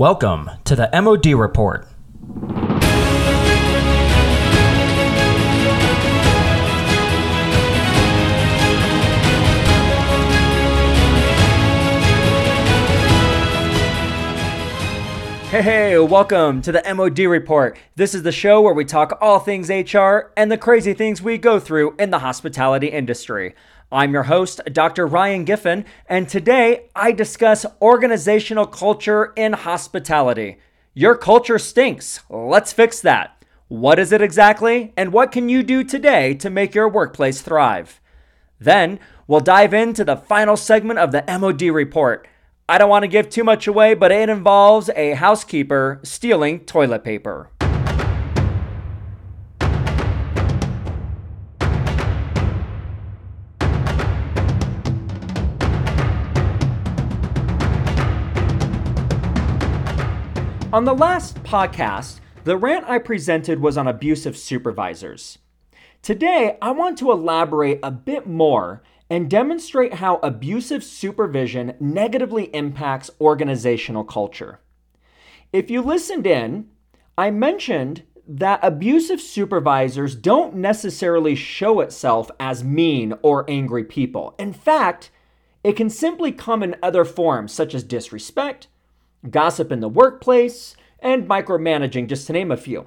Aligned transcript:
Welcome 0.00 0.50
to 0.64 0.74
the 0.74 0.88
MOD 0.94 1.26
Report. 1.38 1.86
Hey, 15.50 15.62
hey, 15.62 15.98
welcome 15.98 16.62
to 16.62 16.72
the 16.72 16.82
MOD 16.94 17.18
Report. 17.18 17.76
This 17.96 18.14
is 18.14 18.22
the 18.22 18.32
show 18.32 18.62
where 18.62 18.72
we 18.72 18.86
talk 18.86 19.18
all 19.20 19.38
things 19.38 19.68
HR 19.68 20.32
and 20.34 20.50
the 20.50 20.56
crazy 20.56 20.94
things 20.94 21.20
we 21.20 21.36
go 21.36 21.60
through 21.60 21.94
in 21.98 22.08
the 22.08 22.20
hospitality 22.20 22.86
industry. 22.86 23.54
I'm 23.92 24.12
your 24.12 24.22
host, 24.22 24.60
Dr. 24.72 25.04
Ryan 25.04 25.44
Giffen, 25.44 25.84
and 26.08 26.28
today 26.28 26.90
I 26.94 27.10
discuss 27.10 27.66
organizational 27.82 28.66
culture 28.66 29.32
in 29.34 29.52
hospitality. 29.52 30.58
Your 30.94 31.16
culture 31.16 31.58
stinks. 31.58 32.20
Let's 32.30 32.72
fix 32.72 33.00
that. 33.00 33.44
What 33.66 33.98
is 33.98 34.12
it 34.12 34.22
exactly, 34.22 34.92
and 34.96 35.12
what 35.12 35.32
can 35.32 35.48
you 35.48 35.64
do 35.64 35.82
today 35.82 36.34
to 36.34 36.48
make 36.48 36.72
your 36.72 36.88
workplace 36.88 37.42
thrive? 37.42 38.00
Then 38.60 39.00
we'll 39.26 39.40
dive 39.40 39.74
into 39.74 40.04
the 40.04 40.16
final 40.16 40.56
segment 40.56 41.00
of 41.00 41.10
the 41.10 41.24
MOD 41.26 41.62
report. 41.62 42.28
I 42.68 42.78
don't 42.78 42.90
want 42.90 43.02
to 43.02 43.08
give 43.08 43.28
too 43.28 43.42
much 43.42 43.66
away, 43.66 43.94
but 43.94 44.12
it 44.12 44.28
involves 44.28 44.88
a 44.94 45.14
housekeeper 45.14 45.98
stealing 46.04 46.60
toilet 46.60 47.02
paper. 47.02 47.50
On 60.72 60.84
the 60.84 60.94
last 60.94 61.34
podcast, 61.42 62.20
the 62.44 62.56
rant 62.56 62.88
I 62.88 62.98
presented 62.98 63.58
was 63.58 63.76
on 63.76 63.88
abusive 63.88 64.36
supervisors. 64.36 65.38
Today, 66.00 66.58
I 66.62 66.70
want 66.70 66.96
to 66.98 67.10
elaborate 67.10 67.80
a 67.82 67.90
bit 67.90 68.28
more 68.28 68.80
and 69.10 69.28
demonstrate 69.28 69.94
how 69.94 70.20
abusive 70.22 70.84
supervision 70.84 71.74
negatively 71.80 72.54
impacts 72.54 73.10
organizational 73.20 74.04
culture. 74.04 74.60
If 75.52 75.72
you 75.72 75.82
listened 75.82 76.24
in, 76.24 76.68
I 77.18 77.32
mentioned 77.32 78.04
that 78.28 78.60
abusive 78.62 79.20
supervisors 79.20 80.14
don't 80.14 80.54
necessarily 80.54 81.34
show 81.34 81.80
itself 81.80 82.30
as 82.38 82.62
mean 82.62 83.14
or 83.22 83.44
angry 83.50 83.82
people. 83.82 84.36
In 84.38 84.52
fact, 84.52 85.10
it 85.64 85.72
can 85.72 85.90
simply 85.90 86.30
come 86.30 86.62
in 86.62 86.76
other 86.80 87.04
forms 87.04 87.52
such 87.52 87.74
as 87.74 87.82
disrespect, 87.82 88.68
gossip 89.28 89.70
in 89.72 89.80
the 89.80 89.88
workplace, 89.88 90.76
and 91.00 91.28
micromanaging, 91.28 92.08
just 92.08 92.26
to 92.26 92.32
name 92.32 92.50
a 92.50 92.56
few. 92.56 92.86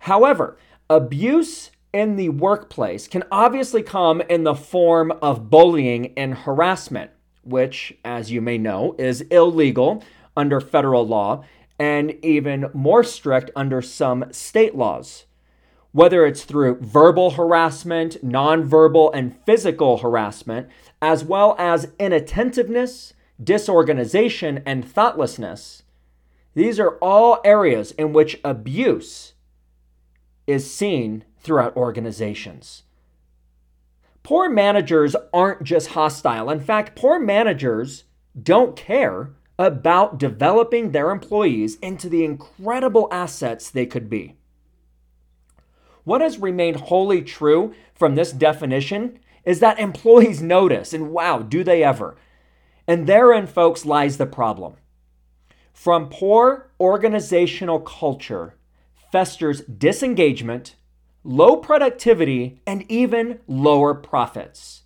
However, 0.00 0.56
abuse 0.88 1.70
in 1.92 2.16
the 2.16 2.28
workplace 2.28 3.08
can 3.08 3.24
obviously 3.30 3.82
come 3.82 4.20
in 4.22 4.44
the 4.44 4.54
form 4.54 5.12
of 5.22 5.48
bullying 5.50 6.12
and 6.16 6.34
harassment, 6.34 7.10
which, 7.42 7.94
as 8.04 8.30
you 8.30 8.40
may 8.40 8.58
know, 8.58 8.94
is 8.98 9.22
illegal 9.22 10.02
under 10.36 10.60
federal 10.60 11.06
law 11.06 11.44
and 11.78 12.14
even 12.24 12.70
more 12.72 13.02
strict 13.02 13.50
under 13.56 13.82
some 13.82 14.24
state 14.32 14.74
laws. 14.74 15.24
Whether 15.92 16.26
it's 16.26 16.42
through 16.42 16.80
verbal 16.80 17.32
harassment, 17.32 18.16
nonverbal, 18.24 19.10
and 19.14 19.36
physical 19.46 19.98
harassment, 19.98 20.68
as 21.00 21.24
well 21.24 21.54
as 21.58 21.92
inattentiveness, 22.00 23.14
disorganization, 23.44 24.62
and 24.64 24.84
thoughtlessness, 24.84 25.82
these 26.54 26.78
are 26.78 26.96
all 26.98 27.40
areas 27.44 27.92
in 27.92 28.12
which 28.12 28.40
abuse 28.44 29.34
is 30.46 30.72
seen 30.72 31.24
throughout 31.38 31.76
organizations. 31.76 32.84
Poor 34.22 34.48
managers 34.48 35.14
aren't 35.32 35.64
just 35.64 35.88
hostile. 35.88 36.48
In 36.48 36.60
fact, 36.60 36.96
poor 36.96 37.18
managers 37.18 38.04
don't 38.40 38.76
care 38.76 39.34
about 39.58 40.18
developing 40.18 40.90
their 40.90 41.10
employees 41.10 41.76
into 41.76 42.08
the 42.08 42.24
incredible 42.24 43.08
assets 43.12 43.68
they 43.70 43.86
could 43.86 44.08
be. 44.08 44.36
What 46.04 46.20
has 46.20 46.38
remained 46.38 46.76
wholly 46.76 47.22
true 47.22 47.74
from 47.94 48.14
this 48.14 48.32
definition 48.32 49.18
is 49.44 49.60
that 49.60 49.78
employees 49.78 50.42
notice, 50.42 50.92
and 50.92 51.10
wow, 51.10 51.40
do 51.40 51.62
they 51.62 51.84
ever. 51.84 52.16
And 52.86 53.06
therein, 53.06 53.46
folks, 53.46 53.84
lies 53.84 54.18
the 54.18 54.26
problem. 54.26 54.74
From 55.72 56.08
poor 56.08 56.70
organizational 56.78 57.80
culture 57.80 58.56
festers 59.10 59.62
disengagement, 59.62 60.76
low 61.22 61.56
productivity, 61.56 62.60
and 62.66 62.90
even 62.90 63.40
lower 63.46 63.94
profits. 63.94 64.82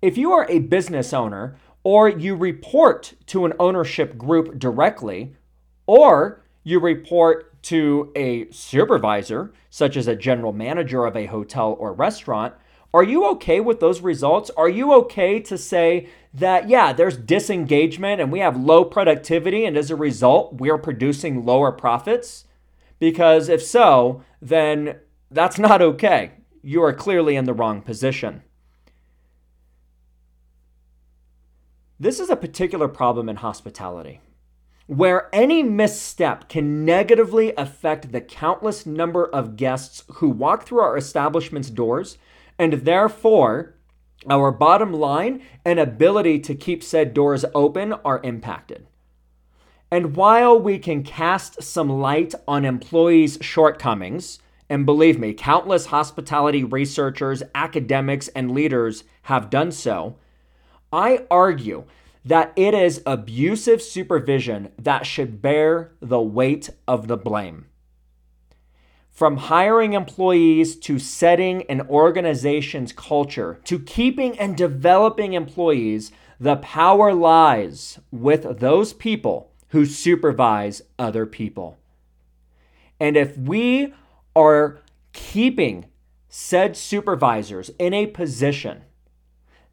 If 0.00 0.16
you 0.16 0.32
are 0.32 0.46
a 0.48 0.60
business 0.60 1.12
owner 1.12 1.56
or 1.82 2.08
you 2.08 2.36
report 2.36 3.14
to 3.26 3.44
an 3.46 3.54
ownership 3.58 4.16
group 4.18 4.58
directly, 4.58 5.34
or 5.86 6.44
you 6.62 6.78
report 6.78 7.62
to 7.62 8.12
a 8.14 8.50
supervisor, 8.50 9.52
such 9.70 9.96
as 9.96 10.06
a 10.06 10.16
general 10.16 10.52
manager 10.52 11.04
of 11.06 11.16
a 11.16 11.26
hotel 11.26 11.76
or 11.78 11.92
restaurant, 11.92 12.54
are 12.92 13.04
you 13.04 13.28
okay 13.32 13.60
with 13.60 13.80
those 13.80 14.00
results? 14.00 14.50
Are 14.56 14.68
you 14.68 14.92
okay 14.94 15.38
to 15.40 15.56
say 15.56 16.08
that, 16.34 16.68
yeah, 16.68 16.92
there's 16.92 17.16
disengagement 17.16 18.20
and 18.20 18.32
we 18.32 18.40
have 18.40 18.56
low 18.56 18.84
productivity, 18.84 19.64
and 19.64 19.76
as 19.76 19.90
a 19.90 19.96
result, 19.96 20.54
we're 20.54 20.78
producing 20.78 21.44
lower 21.44 21.70
profits? 21.70 22.46
Because 22.98 23.48
if 23.48 23.62
so, 23.62 24.22
then 24.42 24.98
that's 25.30 25.58
not 25.68 25.80
okay. 25.80 26.32
You 26.62 26.82
are 26.82 26.92
clearly 26.92 27.36
in 27.36 27.44
the 27.44 27.54
wrong 27.54 27.80
position. 27.80 28.42
This 31.98 32.18
is 32.18 32.30
a 32.30 32.36
particular 32.36 32.88
problem 32.88 33.28
in 33.28 33.36
hospitality 33.36 34.20
where 34.86 35.28
any 35.32 35.62
misstep 35.62 36.48
can 36.48 36.84
negatively 36.84 37.52
affect 37.56 38.10
the 38.10 38.20
countless 38.20 38.84
number 38.84 39.24
of 39.26 39.54
guests 39.54 40.02
who 40.14 40.28
walk 40.28 40.64
through 40.64 40.80
our 40.80 40.96
establishment's 40.96 41.70
doors 41.70 42.18
and 42.60 42.74
therefore 42.74 43.74
our 44.28 44.52
bottom 44.52 44.92
line 44.92 45.42
and 45.64 45.80
ability 45.80 46.38
to 46.40 46.54
keep 46.54 46.84
said 46.84 47.14
doors 47.14 47.42
open 47.54 47.94
are 48.04 48.20
impacted. 48.22 48.86
And 49.90 50.14
while 50.14 50.60
we 50.60 50.78
can 50.78 51.02
cast 51.02 51.62
some 51.62 51.88
light 51.88 52.34
on 52.46 52.66
employees' 52.66 53.38
shortcomings, 53.40 54.40
and 54.68 54.84
believe 54.84 55.18
me, 55.18 55.32
countless 55.32 55.86
hospitality 55.86 56.62
researchers, 56.62 57.42
academics, 57.54 58.28
and 58.28 58.52
leaders 58.52 59.04
have 59.22 59.48
done 59.48 59.72
so, 59.72 60.16
I 60.92 61.24
argue 61.30 61.84
that 62.26 62.52
it 62.56 62.74
is 62.74 63.02
abusive 63.06 63.80
supervision 63.80 64.70
that 64.78 65.06
should 65.06 65.40
bear 65.40 65.92
the 66.00 66.20
weight 66.20 66.68
of 66.86 67.08
the 67.08 67.16
blame. 67.16 67.69
From 69.10 69.36
hiring 69.36 69.92
employees 69.92 70.76
to 70.76 70.98
setting 70.98 71.62
an 71.64 71.82
organization's 71.82 72.92
culture 72.92 73.60
to 73.64 73.78
keeping 73.78 74.38
and 74.38 74.56
developing 74.56 75.34
employees, 75.34 76.10
the 76.38 76.56
power 76.56 77.12
lies 77.12 77.98
with 78.10 78.60
those 78.60 78.92
people 78.94 79.50
who 79.68 79.84
supervise 79.84 80.82
other 80.98 81.26
people. 81.26 81.76
And 82.98 83.16
if 83.16 83.36
we 83.36 83.92
are 84.34 84.78
keeping 85.12 85.86
said 86.28 86.76
supervisors 86.76 87.70
in 87.78 87.92
a 87.92 88.06
position 88.06 88.82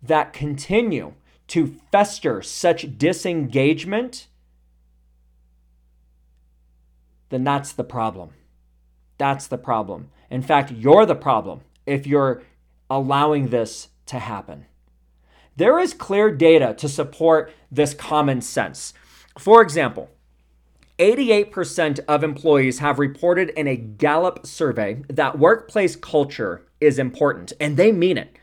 that 0.02 0.34
continue 0.34 1.14
to 1.48 1.80
fester 1.92 2.42
such 2.42 2.98
disengagement, 2.98 4.28
then 7.30 7.44
that's 7.44 7.72
the 7.72 7.84
problem. 7.84 8.32
That's 9.18 9.48
the 9.48 9.58
problem. 9.58 10.10
In 10.30 10.42
fact, 10.42 10.72
you're 10.72 11.06
the 11.06 11.16
problem 11.16 11.62
if 11.86 12.06
you're 12.06 12.44
allowing 12.90 13.50
this 13.50 13.90
to 14.08 14.20
happen. 14.20 14.66
There 15.56 15.80
is 15.80 15.94
clear 15.94 16.32
data 16.32 16.76
to 16.78 16.88
support 16.88 17.52
this 17.72 17.94
common 17.94 18.42
sense. 18.42 18.94
For 19.38 19.62
example, 19.62 20.10
88% 21.00 22.00
of 22.08 22.24
employees 22.24 22.80
have 22.80 23.00
reported 23.00 23.50
in 23.50 23.68
a 23.68 23.76
Gallup 23.76 24.46
survey 24.46 25.04
that 25.10 25.40
workplace 25.40 25.96
culture 25.96 26.64
is 26.80 27.00
important, 27.00 27.54
and 27.60 27.78
they 27.78 27.92
mean 27.92 28.18
it. 28.18 28.38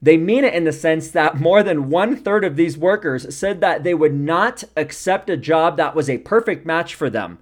They 0.00 0.16
mean 0.16 0.44
it 0.44 0.54
in 0.54 0.64
the 0.64 0.72
sense 0.72 1.10
that 1.10 1.40
more 1.40 1.62
than 1.62 1.90
one 1.90 2.16
third 2.16 2.44
of 2.44 2.56
these 2.56 2.78
workers 2.78 3.34
said 3.34 3.60
that 3.60 3.84
they 3.84 3.94
would 3.94 4.14
not 4.14 4.64
accept 4.76 5.28
a 5.28 5.36
job 5.36 5.76
that 5.76 5.94
was 5.94 6.08
a 6.08 6.18
perfect 6.18 6.64
match 6.64 6.94
for 6.94 7.10
them 7.10 7.38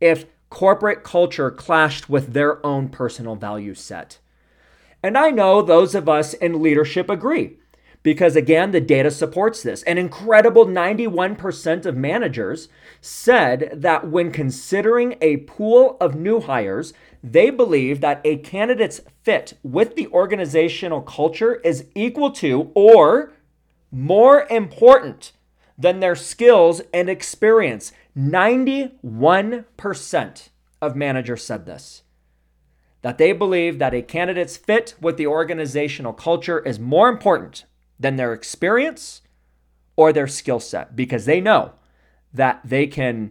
if 0.00 0.24
corporate 0.50 1.04
culture 1.04 1.50
clashed 1.50 2.08
with 2.08 2.32
their 2.32 2.64
own 2.64 2.88
personal 2.88 3.36
value 3.36 3.74
set. 3.74 4.18
And 5.02 5.16
I 5.16 5.30
know 5.30 5.62
those 5.62 5.94
of 5.94 6.08
us 6.08 6.34
in 6.34 6.62
leadership 6.62 7.08
agree, 7.08 7.58
because 8.02 8.34
again, 8.34 8.72
the 8.72 8.80
data 8.80 9.10
supports 9.10 9.62
this. 9.62 9.82
An 9.84 9.98
incredible 9.98 10.66
91% 10.66 11.86
of 11.86 11.96
managers 11.96 12.68
said 13.00 13.70
that 13.74 14.08
when 14.08 14.32
considering 14.32 15.16
a 15.20 15.38
pool 15.38 15.96
of 16.00 16.14
new 16.14 16.40
hires, 16.40 16.92
they 17.22 17.50
believe 17.50 18.00
that 18.00 18.20
a 18.24 18.38
candidate's 18.38 19.00
fit 19.22 19.54
with 19.62 19.94
the 19.94 20.08
organizational 20.08 21.02
culture 21.02 21.56
is 21.56 21.86
equal 21.94 22.30
to 22.30 22.70
or 22.74 23.32
more 23.90 24.46
important 24.50 25.32
than 25.76 26.00
their 26.00 26.16
skills 26.16 26.82
and 26.92 27.08
experience. 27.08 27.92
91% 28.18 30.48
of 30.82 30.96
managers 30.96 31.44
said 31.44 31.66
this. 31.66 32.02
That 33.02 33.18
they 33.18 33.30
believe 33.32 33.78
that 33.78 33.94
a 33.94 34.02
candidate's 34.02 34.56
fit 34.56 34.96
with 35.00 35.16
the 35.16 35.28
organizational 35.28 36.12
culture 36.12 36.58
is 36.58 36.80
more 36.80 37.08
important 37.08 37.64
than 38.00 38.16
their 38.16 38.32
experience 38.32 39.22
or 39.94 40.12
their 40.12 40.26
skill 40.26 40.58
set 40.58 40.96
because 40.96 41.26
they 41.26 41.40
know 41.40 41.74
that 42.34 42.60
they 42.64 42.88
can 42.88 43.30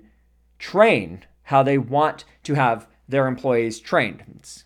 train 0.57 1.25
how 1.43 1.63
they 1.63 1.77
want 1.77 2.23
to 2.43 2.53
have 2.53 2.87
their 3.09 3.27
employees 3.27 3.79
trained. 3.79 4.63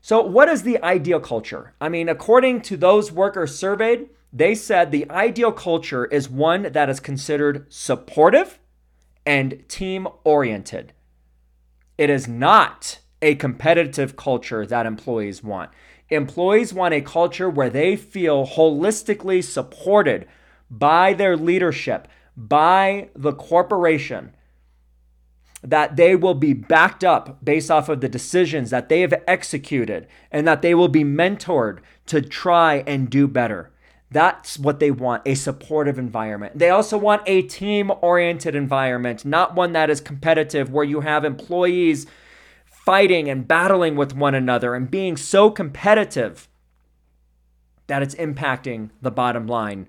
So, 0.00 0.22
what 0.22 0.48
is 0.48 0.62
the 0.62 0.82
ideal 0.82 1.20
culture? 1.20 1.74
I 1.80 1.88
mean, 1.88 2.08
according 2.08 2.62
to 2.62 2.76
those 2.76 3.10
workers 3.10 3.56
surveyed, 3.56 4.08
they 4.34 4.56
said 4.56 4.90
the 4.90 5.08
ideal 5.10 5.52
culture 5.52 6.06
is 6.06 6.28
one 6.28 6.64
that 6.72 6.90
is 6.90 6.98
considered 6.98 7.72
supportive 7.72 8.58
and 9.24 9.62
team 9.68 10.08
oriented. 10.24 10.92
It 11.96 12.10
is 12.10 12.26
not 12.26 12.98
a 13.22 13.36
competitive 13.36 14.16
culture 14.16 14.66
that 14.66 14.86
employees 14.86 15.44
want. 15.44 15.70
Employees 16.10 16.74
want 16.74 16.94
a 16.94 17.00
culture 17.00 17.48
where 17.48 17.70
they 17.70 17.94
feel 17.94 18.44
holistically 18.44 19.42
supported 19.42 20.26
by 20.68 21.12
their 21.12 21.36
leadership, 21.36 22.08
by 22.36 23.10
the 23.14 23.32
corporation, 23.32 24.34
that 25.62 25.94
they 25.94 26.16
will 26.16 26.34
be 26.34 26.52
backed 26.52 27.04
up 27.04 27.42
based 27.42 27.70
off 27.70 27.88
of 27.88 28.00
the 28.00 28.08
decisions 28.08 28.70
that 28.70 28.88
they 28.88 29.00
have 29.00 29.14
executed, 29.28 30.08
and 30.32 30.46
that 30.46 30.60
they 30.60 30.74
will 30.74 30.88
be 30.88 31.04
mentored 31.04 31.78
to 32.06 32.20
try 32.20 32.82
and 32.86 33.08
do 33.08 33.28
better. 33.28 33.70
That's 34.10 34.58
what 34.58 34.78
they 34.78 34.90
want 34.90 35.22
a 35.26 35.34
supportive 35.34 35.98
environment. 35.98 36.58
They 36.58 36.70
also 36.70 36.96
want 36.96 37.22
a 37.26 37.42
team 37.42 37.90
oriented 38.00 38.54
environment, 38.54 39.24
not 39.24 39.54
one 39.54 39.72
that 39.72 39.90
is 39.90 40.00
competitive 40.00 40.70
where 40.70 40.84
you 40.84 41.00
have 41.00 41.24
employees 41.24 42.06
fighting 42.64 43.28
and 43.28 43.48
battling 43.48 43.96
with 43.96 44.14
one 44.14 44.34
another 44.34 44.74
and 44.74 44.90
being 44.90 45.16
so 45.16 45.50
competitive 45.50 46.48
that 47.86 48.02
it's 48.02 48.14
impacting 48.14 48.90
the 49.02 49.10
bottom 49.10 49.46
line. 49.46 49.88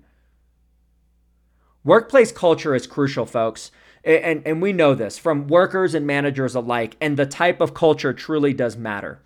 Workplace 1.84 2.32
culture 2.32 2.74
is 2.74 2.86
crucial, 2.86 3.26
folks. 3.26 3.70
And, 4.02 4.42
and 4.46 4.62
we 4.62 4.72
know 4.72 4.94
this 4.94 5.18
from 5.18 5.48
workers 5.48 5.94
and 5.94 6.06
managers 6.06 6.54
alike, 6.54 6.96
and 7.00 7.16
the 7.16 7.26
type 7.26 7.60
of 7.60 7.74
culture 7.74 8.12
truly 8.12 8.52
does 8.52 8.76
matter. 8.76 9.20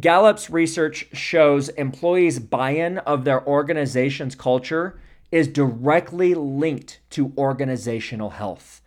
Gallup's 0.00 0.48
research 0.48 1.06
shows 1.12 1.68
employees' 1.70 2.38
buy 2.38 2.70
in 2.70 2.98
of 2.98 3.24
their 3.24 3.46
organization's 3.46 4.34
culture 4.34 4.98
is 5.30 5.48
directly 5.48 6.34
linked 6.34 7.00
to 7.10 7.32
organizational 7.36 8.30
health. 8.30 8.80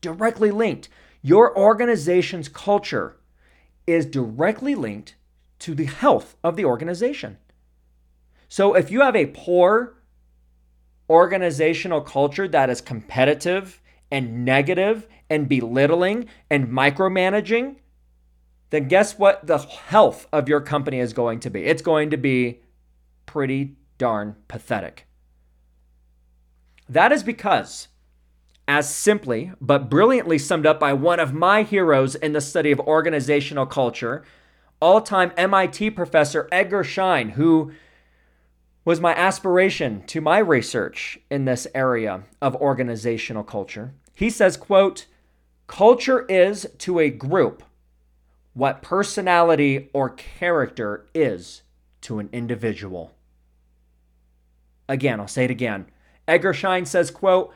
Directly 0.00 0.50
linked. 0.50 0.88
Your 1.22 1.56
organization's 1.56 2.48
culture 2.48 3.16
is 3.86 4.06
directly 4.06 4.74
linked 4.74 5.16
to 5.58 5.74
the 5.74 5.84
health 5.84 6.36
of 6.42 6.56
the 6.56 6.64
organization. 6.64 7.38
So 8.48 8.74
if 8.74 8.90
you 8.90 9.00
have 9.00 9.16
a 9.16 9.26
poor 9.26 9.94
organizational 11.08 12.00
culture 12.00 12.48
that 12.48 12.70
is 12.70 12.80
competitive 12.80 13.80
and 14.10 14.44
negative 14.44 15.06
and 15.28 15.48
belittling 15.48 16.26
and 16.50 16.68
micromanaging, 16.68 17.76
then 18.70 18.88
guess 18.88 19.18
what 19.18 19.46
the 19.46 19.58
health 19.58 20.26
of 20.32 20.48
your 20.48 20.60
company 20.60 20.98
is 21.00 21.12
going 21.12 21.40
to 21.40 21.50
be? 21.50 21.64
It's 21.64 21.82
going 21.82 22.10
to 22.10 22.16
be 22.16 22.60
pretty 23.24 23.76
darn 23.98 24.36
pathetic. 24.48 25.06
That 26.88 27.12
is 27.12 27.22
because 27.22 27.88
as 28.68 28.92
simply 28.92 29.52
but 29.60 29.88
brilliantly 29.88 30.38
summed 30.38 30.66
up 30.66 30.80
by 30.80 30.92
one 30.92 31.20
of 31.20 31.32
my 31.32 31.62
heroes 31.62 32.14
in 32.16 32.32
the 32.32 32.40
study 32.40 32.72
of 32.72 32.80
organizational 32.80 33.66
culture, 33.66 34.24
all 34.80 35.00
time 35.00 35.32
MIT 35.36 35.90
professor 35.90 36.48
Edgar 36.50 36.82
Schein, 36.82 37.30
who 37.30 37.72
was 38.84 39.00
my 39.00 39.14
aspiration 39.14 40.04
to 40.06 40.20
my 40.20 40.38
research 40.38 41.18
in 41.30 41.44
this 41.44 41.66
area 41.74 42.24
of 42.40 42.54
organizational 42.56 43.42
culture. 43.42 43.94
He 44.14 44.30
says, 44.30 44.56
quote, 44.56 45.06
culture 45.66 46.24
is 46.26 46.66
to 46.78 47.00
a 47.00 47.10
group 47.10 47.62
what 48.56 48.80
personality 48.80 49.90
or 49.92 50.08
character 50.08 51.06
is 51.14 51.60
to 52.00 52.18
an 52.18 52.26
individual. 52.32 53.12
Again, 54.88 55.20
I'll 55.20 55.28
say 55.28 55.44
it 55.44 55.50
again. 55.50 55.84
Edgar 56.26 56.54
Schein 56.54 56.86
says, 56.86 57.10
quote, 57.10 57.52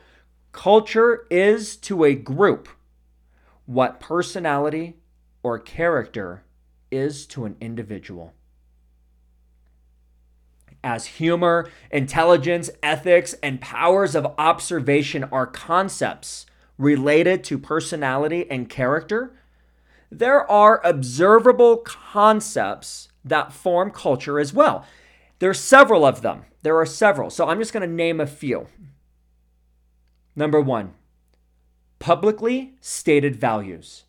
Culture 0.51 1.25
is 1.31 1.75
to 1.77 2.03
a 2.03 2.13
group 2.13 2.69
what 3.65 3.99
personality 3.99 4.97
or 5.41 5.57
character 5.57 6.43
is 6.91 7.25
to 7.25 7.45
an 7.45 7.55
individual. 7.59 8.33
As 10.83 11.07
humor, 11.07 11.67
intelligence, 11.89 12.69
ethics, 12.83 13.33
and 13.41 13.59
powers 13.59 14.13
of 14.13 14.35
observation 14.37 15.23
are 15.31 15.47
concepts 15.47 16.45
related 16.77 17.43
to 17.45 17.57
personality 17.57 18.45
and 18.51 18.69
character, 18.69 19.33
there 20.11 20.49
are 20.51 20.81
observable 20.83 21.77
concepts 21.77 23.07
that 23.23 23.53
form 23.53 23.91
culture 23.91 24.39
as 24.39 24.53
well. 24.53 24.85
There's 25.39 25.59
several 25.59 26.05
of 26.05 26.21
them. 26.21 26.43
There 26.61 26.77
are 26.77 26.85
several. 26.85 27.29
So 27.29 27.47
I'm 27.47 27.59
just 27.59 27.73
going 27.73 27.87
to 27.87 27.95
name 27.95 28.19
a 28.19 28.27
few. 28.27 28.67
Number 30.35 30.61
one, 30.61 30.93
publicly 31.99 32.75
stated 32.81 33.35
values. 33.35 34.03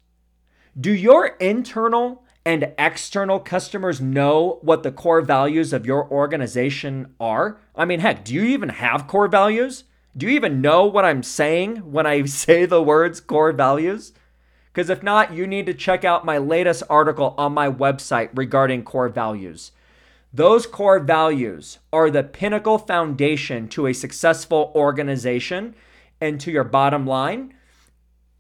Do 0.79 0.93
your 0.93 1.27
internal 1.41 2.25
and 2.45 2.73
external 2.77 3.39
customers 3.39 4.01
know 4.01 4.59
what 4.63 4.83
the 4.83 4.93
core 4.93 5.21
values 5.21 5.73
of 5.73 5.87
your 5.87 6.11
organization 6.11 7.15
are? 7.21 7.61
I 7.77 7.85
mean, 7.85 8.01
heck, 8.01 8.25
do 8.25 8.35
you 8.35 8.43
even 8.45 8.71
have 8.71 9.07
core 9.07 9.29
values? 9.29 9.85
Do 10.17 10.27
you 10.27 10.33
even 10.33 10.61
know 10.61 10.85
what 10.85 11.05
I'm 11.05 11.23
saying 11.23 11.77
when 11.93 12.07
I 12.07 12.25
say 12.27 12.67
the 12.67 12.83
words 12.83 13.21
core 13.21 13.53
values? 13.53 14.13
Because 14.73 14.89
if 14.89 15.03
not, 15.03 15.35
you 15.35 15.47
need 15.47 15.67
to 15.67 15.75
check 15.75 16.05
out 16.05 16.25
my 16.25 16.39
latest 16.39 16.83
article 16.89 17.35
on 17.37 17.53
my 17.53 17.71
website 17.71 18.31
regarding 18.35 18.85
core 18.85 19.11
values. 19.11 19.73
Those 20.33 20.67
core 20.67 20.99
values 20.99 21.79
are 21.93 22.11
the 22.11 22.23
pinnacle 22.23 22.79
foundation 22.79 23.69
to 23.69 23.87
a 23.87 23.93
successful 23.93 24.73
organization 24.75 25.75
and 26.23 26.41
to 26.41 26.51
your 26.51 26.65
bottom 26.65 27.07
line 27.07 27.53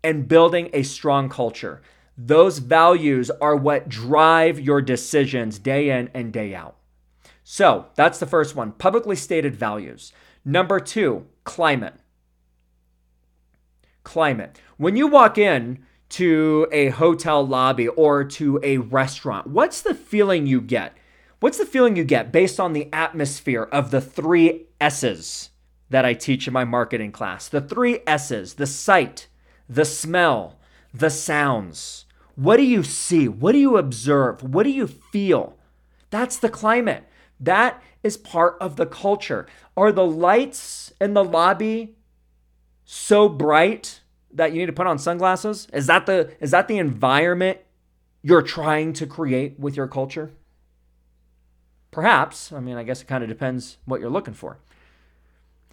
and 0.02 0.26
building 0.26 0.70
a 0.72 0.84
strong 0.84 1.28
culture. 1.28 1.82
Those 2.16 2.58
values 2.58 3.30
are 3.30 3.56
what 3.56 3.88
drive 3.90 4.58
your 4.58 4.80
decisions 4.80 5.58
day 5.58 5.90
in 5.90 6.10
and 6.14 6.32
day 6.32 6.54
out. 6.54 6.76
So 7.44 7.86
that's 7.94 8.18
the 8.18 8.26
first 8.26 8.56
one 8.56 8.72
publicly 8.72 9.16
stated 9.16 9.54
values. 9.54 10.12
Number 10.44 10.80
two, 10.80 11.26
climate. 11.44 11.94
Climate. 14.02 14.58
When 14.78 14.96
you 14.96 15.06
walk 15.06 15.36
in 15.36 15.84
to 16.12 16.68
a 16.72 16.88
hotel 16.88 17.46
lobby 17.46 17.88
or 17.88 18.24
to 18.24 18.60
a 18.62 18.78
restaurant, 18.78 19.46
what's 19.46 19.82
the 19.82 19.94
feeling 19.94 20.46
you 20.46 20.60
get? 20.60 20.96
What's 21.40 21.58
the 21.58 21.66
feeling 21.66 21.96
you 21.96 22.04
get 22.04 22.32
based 22.32 22.60
on 22.60 22.72
the 22.72 22.88
atmosphere 22.92 23.64
of 23.64 23.90
the 23.90 24.00
three 24.00 24.66
S's? 24.80 25.50
that 25.92 26.04
I 26.06 26.14
teach 26.14 26.46
in 26.46 26.54
my 26.54 26.64
marketing 26.64 27.12
class. 27.12 27.48
The 27.48 27.60
three 27.60 28.00
S's 28.06 28.54
the 28.54 28.66
sight, 28.66 29.28
the 29.68 29.84
smell, 29.84 30.58
the 30.92 31.10
sounds. 31.10 32.06
What 32.34 32.56
do 32.56 32.64
you 32.64 32.82
see? 32.82 33.28
What 33.28 33.52
do 33.52 33.58
you 33.58 33.76
observe? 33.76 34.42
What 34.42 34.64
do 34.64 34.70
you 34.70 34.86
feel? 34.86 35.56
That's 36.10 36.38
the 36.38 36.48
climate. 36.48 37.04
That 37.38 37.82
is 38.02 38.16
part 38.16 38.56
of 38.58 38.76
the 38.76 38.86
culture. 38.86 39.46
Are 39.76 39.92
the 39.92 40.06
lights 40.06 40.92
in 41.00 41.12
the 41.12 41.24
lobby 41.24 41.94
so 42.84 43.28
bright 43.28 44.00
that 44.34 44.52
you 44.52 44.58
need 44.58 44.66
to 44.66 44.72
put 44.72 44.86
on 44.86 44.98
sunglasses? 44.98 45.68
Is 45.72 45.86
that 45.86 46.06
the 46.06 46.32
is 46.40 46.50
that 46.50 46.68
the 46.68 46.78
environment 46.78 47.58
you're 48.22 48.42
trying 48.42 48.92
to 48.94 49.06
create 49.06 49.58
with 49.58 49.76
your 49.76 49.88
culture? 49.88 50.30
Perhaps. 51.90 52.52
I 52.52 52.60
mean, 52.60 52.76
I 52.76 52.82
guess 52.82 53.02
it 53.02 53.06
kind 53.06 53.22
of 53.22 53.28
depends 53.28 53.78
what 53.84 54.00
you're 54.00 54.10
looking 54.10 54.34
for. 54.34 54.58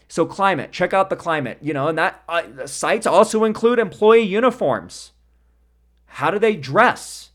So 0.08 0.26
climate, 0.26 0.72
check 0.72 0.92
out 0.92 1.10
the 1.10 1.16
climate, 1.16 1.60
you 1.62 1.72
know, 1.72 1.88
and 1.88 1.98
that 1.98 2.24
uh, 2.28 2.66
sights 2.66 3.06
also 3.06 3.44
include 3.44 3.78
employee 3.78 4.24
uniforms. 4.24 5.12
How 6.06 6.32
do 6.32 6.40
they 6.40 6.56
dress? 6.56 7.30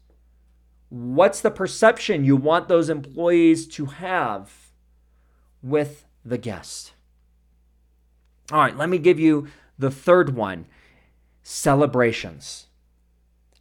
What's 0.88 1.40
the 1.40 1.52
perception 1.52 2.25
you 2.25 2.37
want 2.37 2.66
those 2.66 2.88
employees 2.88 3.69
to 3.69 3.87
have 3.87 4.52
with 5.62 6.04
the 6.25 6.37
guest? 6.37 6.93
All 8.50 8.59
right, 8.59 8.76
let 8.76 8.88
me 8.88 8.99
give 8.99 9.19
you 9.19 9.49
The 9.78 9.90
third 9.90 10.37
one, 10.37 10.66
celebrations. 11.44 12.66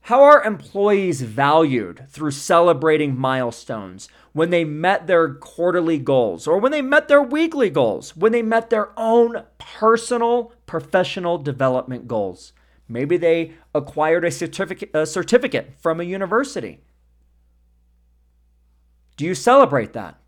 How 0.08 0.24
are 0.24 0.44
employees 0.44 1.22
valued 1.22 2.08
through 2.10 2.32
celebrating 2.32 3.18
milestones 3.18 4.10
when 4.34 4.50
they 4.50 4.66
met 4.66 5.06
their 5.08 5.34
quarterly 5.34 5.98
goals 5.98 6.48
or 6.48 6.58
when 6.58 6.72
they 6.72 6.82
met 6.82 7.08
their 7.08 7.22
weekly 7.22 7.70
goals, 7.70 8.16
when 8.18 8.32
they 8.32 8.42
met 8.42 8.70
their 8.70 8.98
own 8.98 9.44
personal 9.60 10.54
professional 10.66 11.38
development 11.38 12.08
goals? 12.08 12.54
Maybe 12.88 13.16
they 13.16 13.54
acquired 13.76 14.26
a 14.26 14.32
certificate, 14.32 14.90
a 14.94 15.06
certificate 15.06 15.74
from 15.80 16.00
a 16.00 16.06
university. 16.06 16.82
Do 19.16 19.26
you 19.26 19.36
celebrate 19.36 19.94
that? 19.94 20.20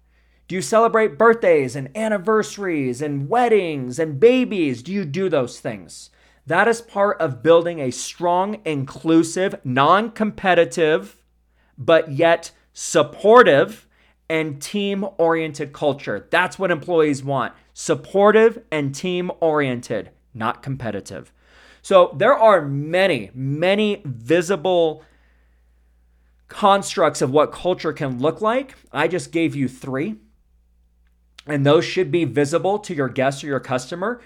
Do 0.47 0.55
you 0.55 0.61
celebrate 0.61 1.17
birthdays 1.17 1.75
and 1.75 1.95
anniversaries 1.97 3.01
and 3.01 3.27
weddings 3.27 3.97
and 3.97 4.19
babies? 4.19 4.83
Do 4.83 4.93
you 4.93 5.03
do 5.03 5.27
those 5.27 5.59
things? 5.59 6.11
That 6.47 6.67
is 6.67 6.81
part 6.81 7.19
of 7.19 7.41
building 7.41 7.79
a 7.79 7.91
strong, 7.91 8.61
inclusive, 8.65 9.55
non 9.63 10.11
competitive, 10.11 11.17
but 11.77 12.11
yet 12.11 12.51
supportive 12.73 13.87
and 14.29 14.61
team 14.61 15.05
oriented 15.17 15.73
culture. 15.73 16.27
That's 16.29 16.57
what 16.59 16.71
employees 16.71 17.23
want 17.23 17.53
supportive 17.77 18.63
and 18.71 18.95
team 18.95 19.29
oriented, 19.41 20.09
not 20.33 20.63
competitive. 20.63 21.33
So 21.81 22.15
there 22.17 22.33
are 22.33 22.61
many, 22.61 23.29
many 23.33 24.01
visible 24.05 25.03
constructs 26.47 27.21
of 27.21 27.31
what 27.31 27.51
culture 27.51 27.91
can 27.91 28.19
look 28.19 28.39
like. 28.39 28.75
I 28.93 29.09
just 29.09 29.31
gave 29.31 29.55
you 29.55 29.67
three, 29.67 30.15
and 31.45 31.65
those 31.65 31.83
should 31.83 32.11
be 32.11 32.23
visible 32.23 32.79
to 32.79 32.95
your 32.95 33.09
guest 33.09 33.43
or 33.43 33.47
your 33.47 33.59
customer. 33.59 34.21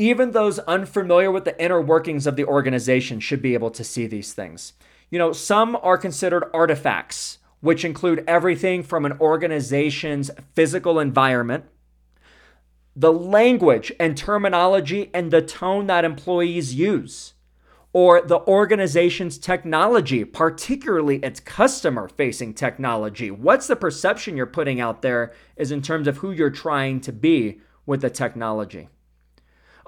Even 0.00 0.30
those 0.30 0.60
unfamiliar 0.60 1.32
with 1.32 1.44
the 1.44 1.60
inner 1.60 1.80
workings 1.80 2.28
of 2.28 2.36
the 2.36 2.44
organization 2.44 3.18
should 3.18 3.42
be 3.42 3.54
able 3.54 3.72
to 3.72 3.82
see 3.82 4.06
these 4.06 4.32
things. 4.32 4.74
You 5.10 5.18
know, 5.18 5.32
some 5.32 5.76
are 5.82 5.98
considered 5.98 6.44
artifacts, 6.54 7.38
which 7.60 7.84
include 7.84 8.22
everything 8.28 8.84
from 8.84 9.04
an 9.04 9.14
organization's 9.20 10.30
physical 10.54 11.00
environment, 11.00 11.64
the 12.94 13.12
language 13.12 13.92
and 13.98 14.16
terminology 14.16 15.10
and 15.12 15.32
the 15.32 15.42
tone 15.42 15.88
that 15.88 16.04
employees 16.04 16.76
use, 16.76 17.34
or 17.92 18.20
the 18.20 18.38
organization's 18.42 19.36
technology, 19.36 20.24
particularly 20.24 21.16
its 21.16 21.40
customer 21.40 22.06
facing 22.06 22.54
technology. 22.54 23.32
What's 23.32 23.66
the 23.66 23.74
perception 23.74 24.36
you're 24.36 24.46
putting 24.46 24.80
out 24.80 25.02
there 25.02 25.32
is 25.56 25.72
in 25.72 25.82
terms 25.82 26.06
of 26.06 26.18
who 26.18 26.30
you're 26.30 26.50
trying 26.50 27.00
to 27.00 27.12
be 27.12 27.60
with 27.84 28.00
the 28.02 28.10
technology 28.10 28.88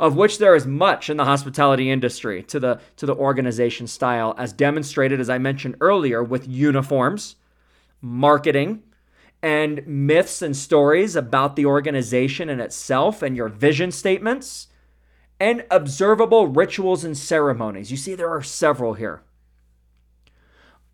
of 0.01 0.17
which 0.17 0.39
there 0.39 0.57
is 0.57 0.67
much 0.67 1.11
in 1.11 1.19
the 1.19 1.27
hospitality 1.27 1.91
industry 1.91 2.43
to 2.43 2.59
the 2.59 2.81
to 2.97 3.05
the 3.05 3.15
organization 3.15 3.87
style 3.87 4.35
as 4.39 4.53
demonstrated 4.53 5.21
as 5.21 5.29
I 5.29 5.37
mentioned 5.37 5.77
earlier 5.81 6.25
with 6.25 6.49
uniforms, 6.49 7.37
marketing, 8.01 8.83
and 9.43 9.87
myths 9.87 10.41
and 10.41 10.57
stories 10.57 11.15
about 11.15 11.55
the 11.55 11.67
organization 11.67 12.49
and 12.49 12.63
itself 12.63 13.23
and 13.23 13.37
your 13.37 13.49
vision 13.49 13.93
statements 13.93 14.69
and 15.39 15.65
observable 15.71 16.47
rituals 16.47 17.05
and 17.05 17.17
ceremonies. 17.17 17.91
You 17.91 17.97
see 17.99 18.15
there 18.15 18.31
are 18.31 18.43
several 18.43 18.95
here. 18.95 19.23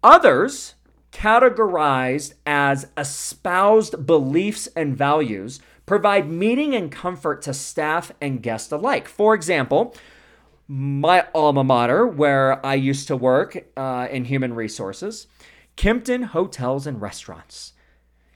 Others 0.02 0.74
categorized 1.12 2.34
as 2.44 2.88
espoused 2.96 4.04
beliefs 4.04 4.66
and 4.76 4.96
values 4.96 5.60
provide 5.86 6.28
meaning 6.28 6.74
and 6.74 6.90
comfort 6.90 7.42
to 7.42 7.54
staff 7.54 8.12
and 8.20 8.42
guests 8.42 8.72
alike. 8.72 9.08
For 9.08 9.34
example, 9.34 9.94
my 10.68 11.26
alma 11.34 11.62
mater, 11.62 12.06
where 12.06 12.64
I 12.66 12.74
used 12.74 13.06
to 13.08 13.16
work 13.16 13.66
uh, 13.76 14.08
in 14.10 14.24
human 14.24 14.54
resources, 14.54 15.28
Kimpton 15.76 16.24
Hotels 16.24 16.86
and 16.86 17.00
Restaurants. 17.00 17.72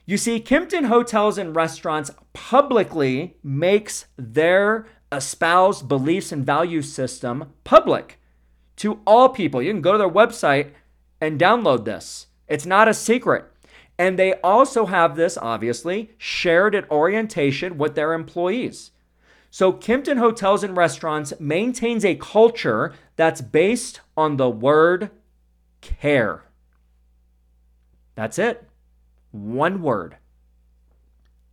You 0.05 0.17
see, 0.17 0.39
Kimpton 0.39 0.85
Hotels 0.85 1.37
and 1.37 1.55
Restaurants 1.55 2.11
publicly 2.33 3.37
makes 3.43 4.05
their 4.17 4.87
espoused 5.11 5.87
beliefs 5.87 6.31
and 6.31 6.45
value 6.45 6.81
system 6.81 7.53
public 7.63 8.19
to 8.77 9.01
all 9.05 9.29
people. 9.29 9.61
You 9.61 9.73
can 9.73 9.81
go 9.81 9.91
to 9.91 9.97
their 9.97 10.09
website 10.09 10.71
and 11.19 11.39
download 11.39 11.85
this. 11.85 12.27
It's 12.47 12.65
not 12.65 12.87
a 12.87 12.93
secret. 12.93 13.50
And 14.01 14.17
they 14.17 14.33
also 14.41 14.87
have 14.87 15.15
this, 15.15 15.37
obviously, 15.37 16.09
shared 16.17 16.73
at 16.73 16.89
orientation 16.89 17.77
with 17.77 17.93
their 17.93 18.13
employees. 18.13 18.89
So, 19.51 19.71
Kimpton 19.71 20.17
Hotels 20.17 20.63
and 20.63 20.75
Restaurants 20.75 21.33
maintains 21.39 22.03
a 22.03 22.15
culture 22.15 22.95
that's 23.15 23.41
based 23.41 24.01
on 24.17 24.37
the 24.37 24.49
word 24.49 25.11
care. 25.81 26.45
That's 28.15 28.39
it. 28.39 28.67
One 29.29 29.83
word 29.83 30.17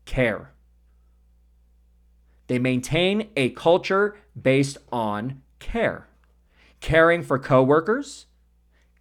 care. 0.06 0.52
They 2.46 2.58
maintain 2.58 3.28
a 3.36 3.50
culture 3.50 4.16
based 4.40 4.78
on 4.90 5.42
care. 5.58 6.08
Caring 6.80 7.22
for 7.22 7.38
coworkers, 7.38 8.24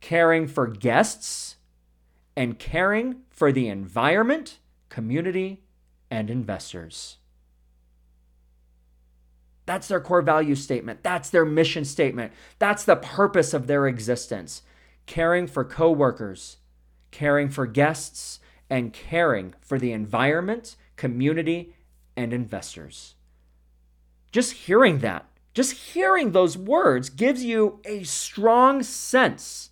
caring 0.01 0.47
for 0.47 0.67
guests, 0.67 1.55
and 2.35 2.59
caring 2.59 3.21
for 3.37 3.51
the 3.51 3.67
environment, 3.67 4.57
community, 4.89 5.61
and 6.09 6.31
investors. 6.31 7.17
That's 9.67 9.87
their 9.87 10.01
core 10.01 10.23
value 10.23 10.55
statement. 10.55 11.03
That's 11.03 11.29
their 11.29 11.45
mission 11.45 11.85
statement. 11.85 12.33
That's 12.57 12.83
the 12.83 12.95
purpose 12.95 13.53
of 13.53 13.67
their 13.67 13.85
existence. 13.85 14.63
Caring 15.05 15.45
for 15.45 15.63
coworkers, 15.63 16.57
caring 17.11 17.49
for 17.49 17.67
guests, 17.67 18.39
and 18.71 18.91
caring 18.91 19.53
for 19.61 19.77
the 19.77 19.91
environment, 19.91 20.75
community, 20.95 21.75
and 22.15 22.33
investors. 22.33 23.13
Just 24.31 24.53
hearing 24.53 24.97
that, 24.99 25.27
just 25.53 25.73
hearing 25.73 26.31
those 26.31 26.57
words 26.57 27.11
gives 27.11 27.43
you 27.43 27.81
a 27.85 28.01
strong 28.01 28.81
sense 28.81 29.69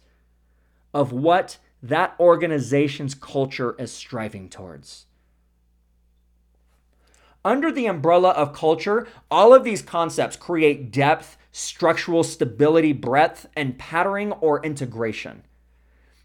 of 0.93 1.11
what 1.11 1.57
that 1.89 2.15
organization's 2.19 3.13
culture 3.13 3.75
is 3.77 3.91
striving 3.91 4.49
towards. 4.49 5.05
Under 7.43 7.71
the 7.71 7.85
umbrella 7.85 8.31
of 8.31 8.53
culture, 8.53 9.07
all 9.29 9.53
of 9.53 9.63
these 9.63 9.83
concepts 9.83 10.35
create 10.35 10.91
depth, 10.91 11.37
structural 11.51 12.23
stability, 12.23 12.91
breadth, 12.91 13.47
and 13.55 13.77
patterning 13.77 14.31
or 14.33 14.65
integration. 14.65 15.43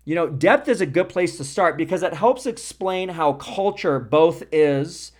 You 0.06 0.14
know, 0.14 0.28
depth 0.30 0.66
is 0.66 0.80
a 0.80 0.86
good 0.86 1.10
place 1.10 1.36
to 1.36 1.44
start 1.44 1.76
because 1.76 2.02
it 2.02 2.14
helps 2.14 2.46
explain 2.46 3.10
how 3.10 3.34
culture 3.34 4.00
both 4.00 4.42
is, 4.50 5.12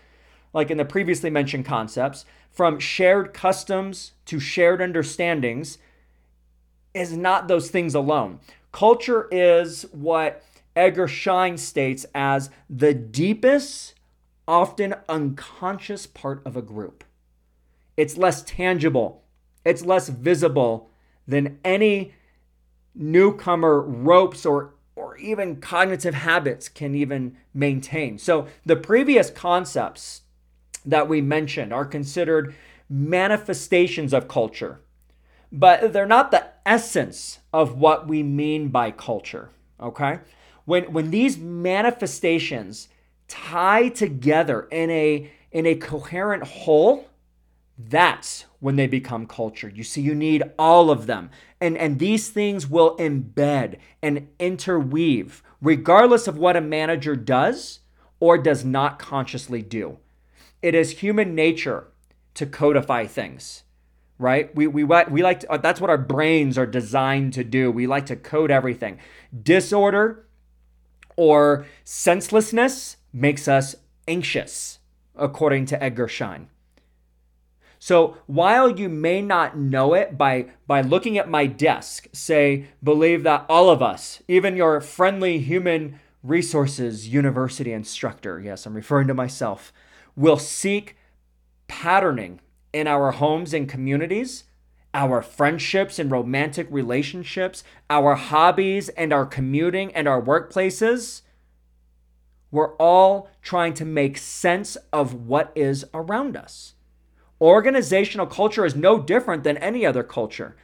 like 0.55 0.71
in 0.71 0.79
the 0.79 0.87
previously 0.87 1.29
mentioned 1.29 1.67
concepts, 1.67 2.25
from 2.51 2.79
shared 2.79 3.35
customs 3.35 4.13
to 4.25 4.41
shared 4.41 4.81
understandings, 4.81 5.77
is 6.95 7.15
not 7.15 7.47
those 7.47 7.71
things 7.71 7.95
alone. 7.95 8.41
Culture 8.73 9.29
is 9.31 9.83
what 9.93 10.43
Edgar 10.77 11.09
Schein 11.09 11.59
states 11.59 12.07
as 12.15 12.51
the 12.69 12.95
deepest, 12.95 13.95
often 14.47 14.95
unconscious 15.09 16.07
part 16.07 16.43
of 16.47 16.57
a 16.57 16.63
group. 16.63 17.05
It's 17.97 18.17
less 18.17 18.43
tangible, 18.43 19.25
it's 19.65 19.85
less 19.85 20.09
visible 20.09 20.89
than 21.27 21.59
any 21.65 22.15
newcomer 22.95 23.81
ropes 23.81 24.47
or 24.47 24.75
or 24.97 25.17
even 25.17 25.61
cognitive 25.61 26.15
habits 26.15 26.69
can 26.69 26.95
even 26.95 27.37
maintain. 27.55 28.19
So 28.19 28.49
the 28.67 28.77
previous 28.77 29.31
concepts 29.31 30.23
that 30.85 31.09
we 31.09 31.23
mentioned 31.23 31.73
are 31.73 31.87
considered 31.87 32.55
manifestations 32.89 34.13
of 34.13 34.29
culture 34.29 34.81
but 35.53 35.93
they're 35.93 36.07
not 36.07 36.31
the 36.31 36.47
essence 36.65 37.41
of 37.53 37.77
what 37.77 38.07
we 38.07 38.23
mean 38.23 38.69
by 38.69 38.91
culture. 38.91 39.51
Okay? 39.81 40.21
When 40.65 40.93
when 40.93 41.11
these 41.11 41.39
manifestations 41.39 42.89
tie 43.29 43.89
together 43.89 44.69
in 44.71 44.91
a 44.91 45.31
in 45.51 45.67
a 45.67 45.75
coherent 45.75 46.45
whole, 46.45 47.09
that's 47.77 48.45
when 48.61 48.77
they 48.77 48.87
become 48.87 49.27
culture. 49.27 49.69
You 49.69 49.83
see, 49.83 50.03
you 50.03 50.15
need 50.15 50.43
all 50.59 50.91
of 50.91 51.07
them. 51.07 51.31
And, 51.61 51.77
and 51.77 51.99
these 51.99 52.29
things 52.29 52.69
will 52.69 52.97
embed 52.99 53.79
and 54.03 54.29
interweave, 54.39 55.43
regardless 55.61 56.29
of 56.29 56.39
what 56.39 56.57
a 56.57 56.61
manager 56.61 57.17
does 57.17 57.81
or 58.21 58.39
does 58.39 58.65
not 58.65 58.99
consciously 58.99 59.63
do. 59.63 59.99
It 60.63 60.75
is 60.75 60.99
human 60.99 61.35
nature 61.35 61.89
to 62.35 62.47
codify 62.47 63.07
things 63.07 63.65
right? 64.21 64.55
We, 64.55 64.67
we, 64.67 64.85
we 64.85 65.23
like 65.23 65.41
to, 65.41 65.51
uh, 65.51 65.57
that's 65.57 65.81
what 65.81 65.89
our 65.89 65.99
brains 65.99 66.59
are 66.59 66.67
designed 66.67 67.33
to 67.33 67.43
do. 67.43 67.73
We 67.73 67.87
like 67.87 68.07
to 68.07 68.17
code 68.17 68.51
everything. 68.51 68.99
Disorder 69.43 70.27
or 71.17 71.67
senselessness 71.85 72.99
makes 73.15 73.49
us 73.49 73.75
anxious, 74.07 74.79
according 75.17 75.65
to 75.67 75.83
Edgar 75.83 76.07
Schein. 76.07 76.49
So 77.79 78.19
while 78.27 78.69
you 78.69 78.91
may 78.91 79.23
not 79.23 79.57
know 79.57 79.95
it 79.95 80.19
by, 80.19 80.51
by 80.67 80.83
looking 80.83 81.17
at 81.17 81.31
my 81.31 81.47
desk, 81.47 82.07
say, 82.13 82.67
believe 82.83 83.23
that 83.23 83.47
all 83.49 83.71
of 83.71 83.81
us, 83.81 84.23
even 84.29 84.55
your 84.55 84.83
friendly 84.83 85.39
human 85.39 85.99
resources 86.23 87.09
university 87.09 87.73
instructor, 87.73 88.39
yes, 88.39 88.67
I'm 88.67 88.75
referring 88.75 89.09
to 89.09 89.15
myself, 89.15 89.73
will 90.15 90.37
seek 90.37 90.97
patterning 91.69 92.41
in 92.73 92.87
our 92.87 93.13
homes 93.13 93.53
and 93.53 93.69
communities, 93.69 94.45
our 94.93 95.23
friendships 95.23 95.99
and 95.99 96.11
romantic 96.11 96.67
relationships, 96.71 97.63
our 97.89 98.15
hobbies 98.15 98.89
and 98.91 99.13
our 99.13 99.27
commuting 99.27 99.95
and 99.95 100.09
our 100.09 100.21
workplaces. 100.21 101.23
We're 102.51 102.75
all 102.77 103.29
trying 103.43 103.75
to 103.75 103.85
make 103.85 104.19
sense 104.19 104.77
of 104.93 105.15
what 105.15 105.53
is 105.55 105.85
around 105.95 106.37
us. 106.37 106.75
Organizational 107.41 108.27
culture 108.27 108.67
is 108.67 108.75
no 108.75 108.99
different 109.01 109.45
than 109.45 109.57
any 109.59 109.87
other 109.87 110.03
culture. 110.03 110.57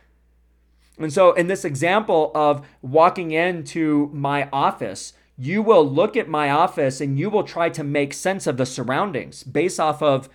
And 0.99 1.13
so, 1.13 1.33
in 1.33 1.47
this 1.47 1.65
example 1.65 2.33
of 2.35 2.67
walking 2.83 3.31
into 3.31 4.11
my 4.13 4.49
office, 4.53 5.13
you 5.39 5.63
will 5.63 5.89
look 5.89 6.17
at 6.17 6.29
my 6.29 6.51
office 6.51 7.01
and 7.01 7.19
you 7.19 7.29
will 7.29 7.45
try 7.45 7.69
to 7.69 7.85
make 7.85 8.15
sense 8.15 8.47
of 8.47 8.57
the 8.57 8.67
surroundings 8.67 9.43
based 9.43 9.79
off 9.79 10.03
of 10.03 10.29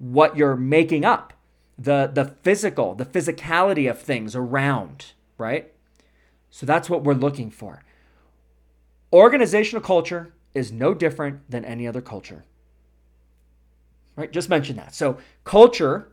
what 0.00 0.36
you're 0.36 0.56
making 0.56 1.04
up 1.04 1.32
the 1.78 2.10
the 2.12 2.24
physical 2.42 2.96
the 2.96 3.06
physicality 3.06 3.88
of 3.88 4.00
things 4.00 4.34
around 4.34 5.12
right 5.38 5.72
so 6.50 6.66
that's 6.66 6.90
what 6.90 7.04
we're 7.04 7.14
looking 7.14 7.50
for 7.50 7.82
organizational 9.12 9.80
culture 9.80 10.34
is 10.52 10.72
no 10.72 10.92
different 10.92 11.48
than 11.48 11.64
any 11.64 11.86
other 11.86 12.00
culture 12.00 12.44
right? 14.20 14.32
Just 14.32 14.50
mention 14.50 14.76
that. 14.76 14.94
So, 14.94 15.18
culture 15.44 16.12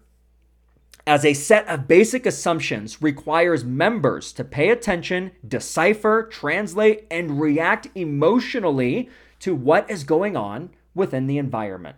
as 1.05 1.23
a 1.23 1.33
set 1.33 1.67
of 1.67 1.87
basic 1.87 2.25
assumptions 2.25 3.01
requires 3.01 3.63
members 3.63 4.33
to 4.33 4.43
pay 4.43 4.69
attention, 4.69 5.31
decipher, 5.47 6.23
translate, 6.23 7.05
and 7.11 7.39
react 7.39 7.87
emotionally 7.95 9.09
to 9.39 9.55
what 9.55 9.89
is 9.89 10.03
going 10.03 10.35
on 10.35 10.69
within 10.95 11.27
the 11.27 11.37
environment. 11.37 11.97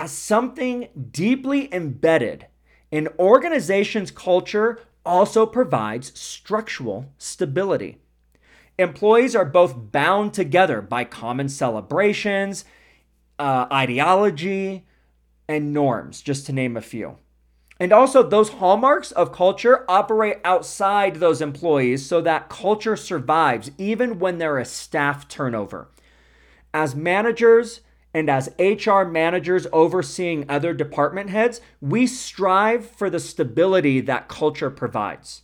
As 0.00 0.12
something 0.12 0.86
deeply 1.10 1.74
embedded, 1.74 2.46
an 2.92 3.08
organization's 3.18 4.12
culture 4.12 4.78
also 5.04 5.44
provides 5.44 6.16
structural 6.16 7.12
stability. 7.18 7.98
Employees 8.78 9.34
are 9.34 9.44
both 9.44 9.90
bound 9.90 10.34
together 10.34 10.80
by 10.80 11.02
common 11.02 11.48
celebrations, 11.48 12.64
uh, 13.40 13.66
ideology, 13.72 14.86
and 15.48 15.74
norms, 15.74 16.22
just 16.22 16.46
to 16.46 16.52
name 16.52 16.76
a 16.76 16.80
few. 16.80 17.16
And 17.80 17.92
also, 17.92 18.22
those 18.22 18.50
hallmarks 18.50 19.10
of 19.10 19.32
culture 19.32 19.84
operate 19.88 20.38
outside 20.44 21.16
those 21.16 21.40
employees 21.40 22.06
so 22.06 22.20
that 22.20 22.48
culture 22.48 22.94
survives 22.94 23.72
even 23.78 24.20
when 24.20 24.38
there 24.38 24.60
is 24.60 24.70
staff 24.70 25.26
turnover. 25.26 25.88
As 26.72 26.94
managers 26.94 27.80
and 28.14 28.30
as 28.30 28.54
HR 28.58 29.02
managers 29.02 29.66
overseeing 29.72 30.46
other 30.48 30.72
department 30.72 31.30
heads, 31.30 31.60
we 31.80 32.06
strive 32.06 32.86
for 32.86 33.10
the 33.10 33.20
stability 33.20 34.00
that 34.00 34.28
culture 34.28 34.70
provides. 34.70 35.42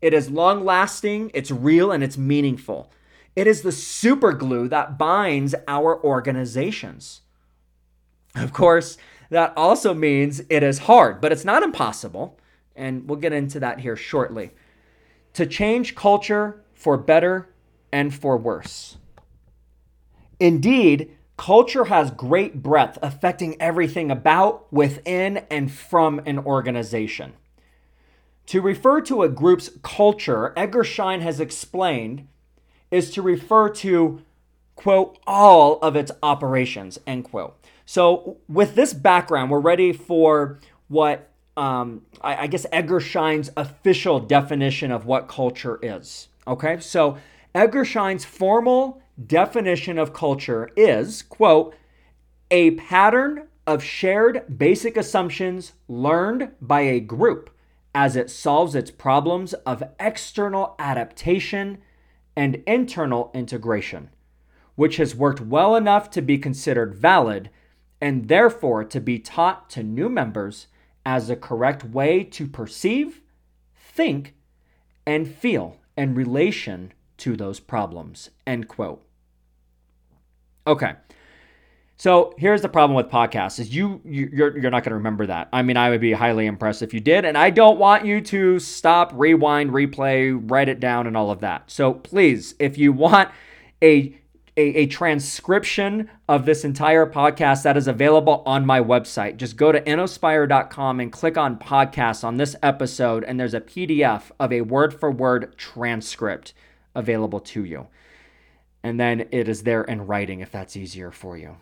It 0.00 0.14
is 0.14 0.30
long 0.30 0.64
lasting, 0.64 1.30
it's 1.34 1.50
real, 1.50 1.92
and 1.92 2.02
it's 2.02 2.18
meaningful. 2.18 2.90
It 3.36 3.46
is 3.46 3.62
the 3.62 3.72
super 3.72 4.32
glue 4.32 4.68
that 4.68 4.98
binds 4.98 5.54
our 5.68 6.02
organizations. 6.02 7.20
Of 8.34 8.52
course, 8.52 8.98
that 9.30 9.52
also 9.56 9.94
means 9.94 10.42
it 10.50 10.62
is 10.62 10.80
hard, 10.80 11.20
but 11.20 11.32
it's 11.32 11.44
not 11.44 11.62
impossible. 11.62 12.38
And 12.74 13.08
we'll 13.08 13.18
get 13.18 13.32
into 13.32 13.60
that 13.60 13.80
here 13.80 13.96
shortly. 13.96 14.50
To 15.34 15.46
change 15.46 15.94
culture 15.94 16.62
for 16.74 16.96
better 16.96 17.48
and 17.92 18.14
for 18.14 18.36
worse. 18.36 18.96
Indeed, 20.40 21.16
culture 21.42 21.86
has 21.86 22.12
great 22.12 22.62
breadth, 22.62 23.00
affecting 23.02 23.60
everything 23.60 24.12
about, 24.12 24.72
within, 24.72 25.38
and 25.50 25.72
from 25.72 26.20
an 26.24 26.38
organization. 26.38 27.32
To 28.46 28.60
refer 28.60 29.00
to 29.00 29.24
a 29.24 29.28
group's 29.28 29.68
culture, 29.82 30.52
Edgar 30.56 30.84
Schein 30.84 31.20
has 31.20 31.40
explained, 31.40 32.28
is 32.92 33.10
to 33.10 33.22
refer 33.22 33.68
to, 33.70 34.22
quote, 34.76 35.18
all 35.26 35.80
of 35.80 35.96
its 35.96 36.12
operations, 36.22 37.00
end 37.08 37.24
quote. 37.24 37.58
So, 37.86 38.36
with 38.48 38.76
this 38.76 38.94
background, 38.94 39.50
we're 39.50 39.58
ready 39.58 39.92
for 39.92 40.60
what 40.86 41.28
um, 41.56 42.02
I, 42.20 42.44
I 42.44 42.46
guess 42.46 42.66
Edgar 42.70 43.00
Schein's 43.00 43.50
official 43.56 44.20
definition 44.20 44.92
of 44.92 45.06
what 45.06 45.26
culture 45.26 45.80
is. 45.82 46.28
Okay, 46.46 46.78
so 46.78 47.18
Edgar 47.52 47.84
Schein's 47.84 48.24
formal 48.24 49.01
definition 49.26 49.98
of 49.98 50.12
culture 50.12 50.70
is, 50.76 51.22
quote, 51.22 51.74
a 52.50 52.72
pattern 52.72 53.48
of 53.66 53.82
shared 53.82 54.58
basic 54.58 54.96
assumptions 54.96 55.72
learned 55.88 56.50
by 56.60 56.80
a 56.80 57.00
group 57.00 57.50
as 57.94 58.16
it 58.16 58.30
solves 58.30 58.74
its 58.74 58.90
problems 58.90 59.52
of 59.54 59.82
external 60.00 60.74
adaptation 60.78 61.78
and 62.34 62.62
internal 62.66 63.30
integration, 63.34 64.10
which 64.74 64.96
has 64.96 65.14
worked 65.14 65.40
well 65.40 65.76
enough 65.76 66.10
to 66.10 66.22
be 66.22 66.38
considered 66.38 66.94
valid 66.94 67.50
and 68.00 68.28
therefore 68.28 68.82
to 68.82 69.00
be 69.00 69.18
taught 69.18 69.70
to 69.70 69.82
new 69.82 70.08
members 70.08 70.66
as 71.04 71.28
the 71.28 71.36
correct 71.36 71.84
way 71.84 72.24
to 72.24 72.46
perceive, 72.46 73.20
think, 73.76 74.34
and 75.06 75.28
feel 75.28 75.76
in 75.96 76.14
relation 76.14 76.92
to 77.22 77.36
those 77.36 77.60
problems. 77.60 78.30
End 78.46 78.66
quote. 78.66 79.04
Okay. 80.66 80.94
So 81.96 82.34
here's 82.36 82.62
the 82.62 82.68
problem 82.68 82.96
with 82.96 83.06
podcasts 83.06 83.60
is 83.60 83.72
you 83.72 84.00
you're 84.04 84.58
you're 84.58 84.70
not 84.72 84.82
going 84.82 84.90
to 84.90 84.96
remember 84.96 85.26
that. 85.26 85.48
I 85.52 85.62
mean, 85.62 85.76
I 85.76 85.90
would 85.90 86.00
be 86.00 86.12
highly 86.12 86.46
impressed 86.46 86.82
if 86.82 86.92
you 86.92 86.98
did, 86.98 87.24
and 87.24 87.38
I 87.38 87.50
don't 87.50 87.78
want 87.78 88.04
you 88.04 88.20
to 88.22 88.58
stop, 88.58 89.12
rewind, 89.14 89.70
replay, 89.70 90.36
write 90.50 90.68
it 90.68 90.80
down, 90.80 91.06
and 91.06 91.16
all 91.16 91.30
of 91.30 91.40
that. 91.40 91.70
So 91.70 91.94
please, 91.94 92.56
if 92.58 92.76
you 92.76 92.92
want 92.92 93.30
a 93.80 94.18
a, 94.56 94.62
a, 94.80 94.86
transcription 94.86 96.10
of 96.28 96.44
this 96.44 96.62
entire 96.62 97.06
podcast 97.06 97.62
that 97.62 97.78
is 97.78 97.88
available 97.88 98.42
on 98.44 98.66
my 98.66 98.80
website. 98.80 99.38
Just 99.38 99.56
go 99.56 99.72
to 99.72 99.80
innospire.com 99.80 101.00
and 101.00 101.10
click 101.10 101.38
on 101.38 101.56
podcasts 101.58 102.22
on 102.22 102.36
this 102.36 102.54
episode, 102.62 103.24
and 103.24 103.40
there's 103.40 103.54
a 103.54 103.62
PDF 103.62 104.30
of 104.38 104.52
a 104.52 104.60
word 104.60 104.92
for 104.92 105.10
word 105.10 105.56
transcript 105.56 106.52
available 106.94 107.40
to 107.40 107.64
you. 107.64 107.88
And 108.82 108.98
then 108.98 109.28
it 109.30 109.48
is 109.48 109.62
there 109.62 109.82
in 109.84 110.06
writing 110.06 110.40
if 110.40 110.50
that's 110.50 110.76
easier 110.76 111.10
for 111.10 111.36
you. 111.36 111.56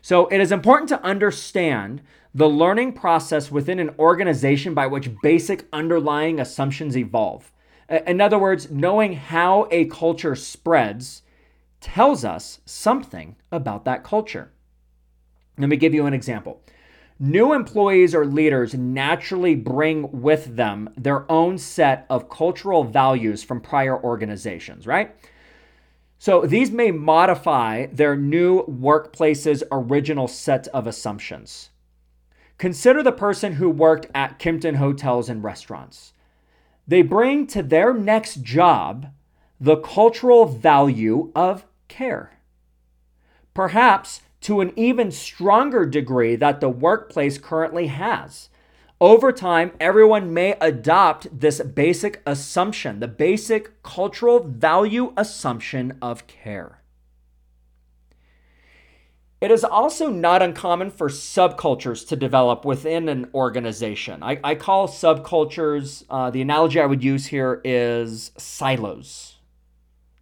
So 0.00 0.26
it 0.28 0.40
is 0.40 0.52
important 0.52 0.88
to 0.90 1.02
understand 1.02 2.02
the 2.34 2.48
learning 2.48 2.92
process 2.92 3.50
within 3.50 3.78
an 3.78 3.90
organization 3.98 4.74
by 4.74 4.86
which 4.86 5.10
basic 5.22 5.66
underlying 5.72 6.38
assumptions 6.38 6.96
evolve. 6.96 7.52
In 8.06 8.20
other 8.20 8.38
words, 8.38 8.70
knowing 8.70 9.14
how 9.14 9.66
a 9.70 9.86
culture 9.86 10.34
spreads 10.34 11.22
tells 11.80 12.24
us 12.24 12.60
something 12.64 13.36
about 13.50 13.84
that 13.86 14.04
culture. 14.04 14.52
Let 15.56 15.68
me 15.68 15.76
give 15.76 15.94
you 15.94 16.06
an 16.06 16.14
example. 16.14 16.62
New 17.20 17.52
employees 17.52 18.14
or 18.14 18.24
leaders 18.24 18.74
naturally 18.74 19.56
bring 19.56 20.22
with 20.22 20.54
them 20.54 20.88
their 20.96 21.30
own 21.30 21.58
set 21.58 22.06
of 22.08 22.28
cultural 22.28 22.84
values 22.84 23.42
from 23.42 23.60
prior 23.60 24.00
organizations, 24.00 24.86
right? 24.86 25.16
So 26.18 26.42
these 26.46 26.70
may 26.70 26.92
modify 26.92 27.86
their 27.86 28.16
new 28.16 28.62
workplace's 28.62 29.64
original 29.72 30.28
set 30.28 30.68
of 30.68 30.86
assumptions. 30.86 31.70
Consider 32.56 33.02
the 33.02 33.12
person 33.12 33.54
who 33.54 33.70
worked 33.70 34.06
at 34.14 34.38
Kimpton 34.38 34.76
Hotels 34.76 35.28
and 35.28 35.42
Restaurants. 35.42 36.12
They 36.86 37.02
bring 37.02 37.46
to 37.48 37.62
their 37.62 37.92
next 37.92 38.42
job 38.42 39.12
the 39.60 39.76
cultural 39.76 40.44
value 40.44 41.32
of 41.34 41.66
care. 41.88 42.38
Perhaps 43.54 44.22
to 44.42 44.60
an 44.60 44.72
even 44.76 45.10
stronger 45.10 45.84
degree 45.84 46.36
that 46.36 46.60
the 46.60 46.68
workplace 46.68 47.38
currently 47.38 47.88
has. 47.88 48.48
Over 49.00 49.30
time, 49.30 49.72
everyone 49.78 50.34
may 50.34 50.56
adopt 50.60 51.40
this 51.40 51.60
basic 51.60 52.20
assumption, 52.26 52.98
the 52.98 53.06
basic 53.08 53.82
cultural 53.82 54.40
value 54.40 55.12
assumption 55.16 55.96
of 56.02 56.26
care. 56.26 56.78
It 59.40 59.52
is 59.52 59.62
also 59.62 60.10
not 60.10 60.42
uncommon 60.42 60.90
for 60.90 61.08
subcultures 61.08 62.06
to 62.08 62.16
develop 62.16 62.64
within 62.64 63.08
an 63.08 63.30
organization. 63.34 64.20
I, 64.20 64.40
I 64.42 64.56
call 64.56 64.88
subcultures, 64.88 66.04
uh, 66.10 66.30
the 66.30 66.42
analogy 66.42 66.80
I 66.80 66.86
would 66.86 67.04
use 67.04 67.26
here 67.26 67.60
is 67.62 68.32
silos. 68.36 69.36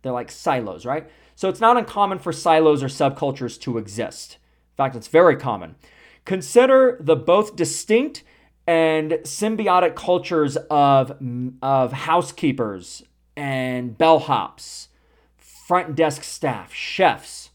They're 0.03 0.13
like 0.13 0.31
silos, 0.31 0.85
right? 0.85 1.09
So 1.37 1.49
it's 1.49 1.61
not 1.61 1.77
uncommon 1.77 2.19
for 2.19 2.33
silos 2.33 2.83
or 2.83 2.89
subcultures 2.89 3.61
to 3.61 3.79
exist. 3.79 4.39
In 4.73 4.77
fact, 4.77 4.97
it's 4.97 5.07
very 5.07 5.37
common. 5.37 5.77
Consider 6.25 6.97
the 6.99 7.15
both 7.15 7.55
distinct 7.55 8.25
and 8.67 9.13
symbiotic 9.23 9.95
cultures 9.95 10.57
of, 10.71 11.17
of 11.63 11.93
housekeepers 11.93 13.05
and 13.37 13.97
bellhops, 13.97 14.89
front 15.37 15.95
desk 15.95 16.25
staff, 16.25 16.73
chefs, 16.73 17.51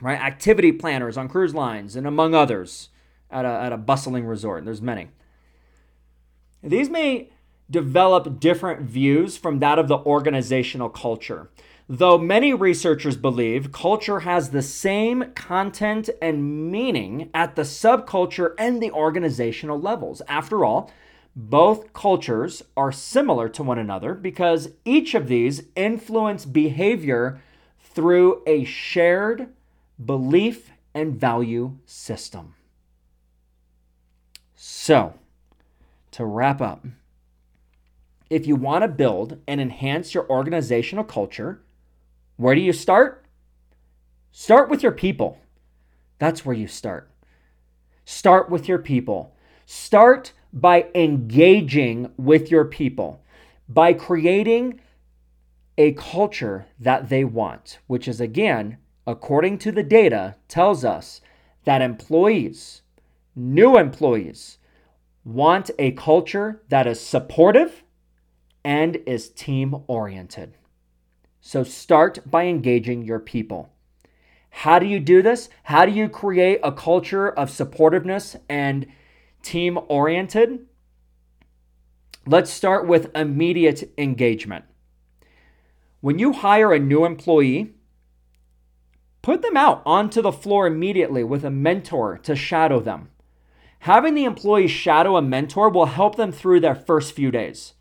right? 0.00 0.20
Activity 0.20 0.70
planners 0.70 1.16
on 1.16 1.28
cruise 1.28 1.54
lines, 1.54 1.96
and 1.96 2.06
among 2.06 2.34
others 2.34 2.90
at 3.30 3.44
a, 3.44 3.48
at 3.48 3.72
a 3.72 3.78
bustling 3.78 4.26
resort. 4.26 4.64
There's 4.64 4.82
many. 4.82 5.08
These 6.62 6.90
may 6.90 7.30
develop 7.70 8.38
different 8.38 8.82
views 8.82 9.36
from 9.38 9.60
that 9.60 9.78
of 9.78 9.88
the 9.88 9.98
organizational 9.98 10.90
culture. 10.90 11.50
Though 11.94 12.16
many 12.16 12.54
researchers 12.54 13.18
believe 13.18 13.70
culture 13.70 14.20
has 14.20 14.48
the 14.48 14.62
same 14.62 15.30
content 15.34 16.08
and 16.22 16.72
meaning 16.72 17.28
at 17.34 17.54
the 17.54 17.64
subculture 17.64 18.54
and 18.56 18.82
the 18.82 18.90
organizational 18.90 19.78
levels. 19.78 20.22
After 20.26 20.64
all, 20.64 20.90
both 21.36 21.92
cultures 21.92 22.62
are 22.78 22.92
similar 22.92 23.46
to 23.50 23.62
one 23.62 23.78
another 23.78 24.14
because 24.14 24.70
each 24.86 25.14
of 25.14 25.28
these 25.28 25.64
influence 25.76 26.46
behavior 26.46 27.42
through 27.78 28.42
a 28.46 28.64
shared 28.64 29.48
belief 30.02 30.70
and 30.94 31.20
value 31.20 31.76
system. 31.84 32.54
So, 34.56 35.12
to 36.12 36.24
wrap 36.24 36.62
up, 36.62 36.86
if 38.30 38.46
you 38.46 38.56
want 38.56 38.80
to 38.80 38.88
build 38.88 39.42
and 39.46 39.60
enhance 39.60 40.14
your 40.14 40.26
organizational 40.30 41.04
culture, 41.04 41.60
where 42.36 42.54
do 42.54 42.60
you 42.60 42.72
start? 42.72 43.26
Start 44.30 44.70
with 44.70 44.82
your 44.82 44.92
people. 44.92 45.38
That's 46.18 46.44
where 46.44 46.56
you 46.56 46.66
start. 46.66 47.10
Start 48.04 48.50
with 48.50 48.68
your 48.68 48.78
people. 48.78 49.36
Start 49.66 50.32
by 50.52 50.86
engaging 50.94 52.12
with 52.16 52.50
your 52.50 52.64
people, 52.64 53.22
by 53.68 53.92
creating 53.92 54.80
a 55.78 55.92
culture 55.92 56.66
that 56.78 57.08
they 57.08 57.24
want, 57.24 57.78
which 57.86 58.06
is 58.06 58.20
again, 58.20 58.78
according 59.06 59.58
to 59.58 59.72
the 59.72 59.82
data, 59.82 60.36
tells 60.48 60.84
us 60.84 61.20
that 61.64 61.80
employees, 61.80 62.82
new 63.34 63.78
employees, 63.78 64.58
want 65.24 65.70
a 65.78 65.92
culture 65.92 66.62
that 66.68 66.86
is 66.86 67.00
supportive 67.00 67.82
and 68.64 68.96
is 69.06 69.28
team 69.28 69.82
oriented. 69.86 70.54
So 71.44 71.64
start 71.64 72.20
by 72.30 72.44
engaging 72.44 73.02
your 73.02 73.18
people. 73.18 73.68
How 74.50 74.78
do 74.78 74.86
you 74.86 75.00
do 75.00 75.22
this? 75.22 75.48
How 75.64 75.84
do 75.84 75.90
you 75.90 76.08
create 76.08 76.60
a 76.62 76.70
culture 76.70 77.28
of 77.28 77.50
supportiveness 77.50 78.36
and 78.48 78.86
team 79.42 79.76
oriented? 79.88 80.66
Let's 82.24 82.52
start 82.52 82.86
with 82.86 83.14
immediate 83.16 83.92
engagement. 83.98 84.66
When 86.00 86.20
you 86.20 86.32
hire 86.32 86.72
a 86.72 86.78
new 86.78 87.04
employee, 87.04 87.72
put 89.20 89.42
them 89.42 89.56
out 89.56 89.82
onto 89.84 90.22
the 90.22 90.30
floor 90.30 90.68
immediately 90.68 91.24
with 91.24 91.44
a 91.44 91.50
mentor 91.50 92.18
to 92.18 92.36
shadow 92.36 92.78
them. 92.78 93.10
Having 93.80 94.14
the 94.14 94.24
employee 94.24 94.68
shadow 94.68 95.16
a 95.16 95.22
mentor 95.22 95.68
will 95.68 95.86
help 95.86 96.14
them 96.14 96.30
through 96.30 96.60
their 96.60 96.76
first 96.76 97.14
few 97.14 97.32
days. 97.32 97.72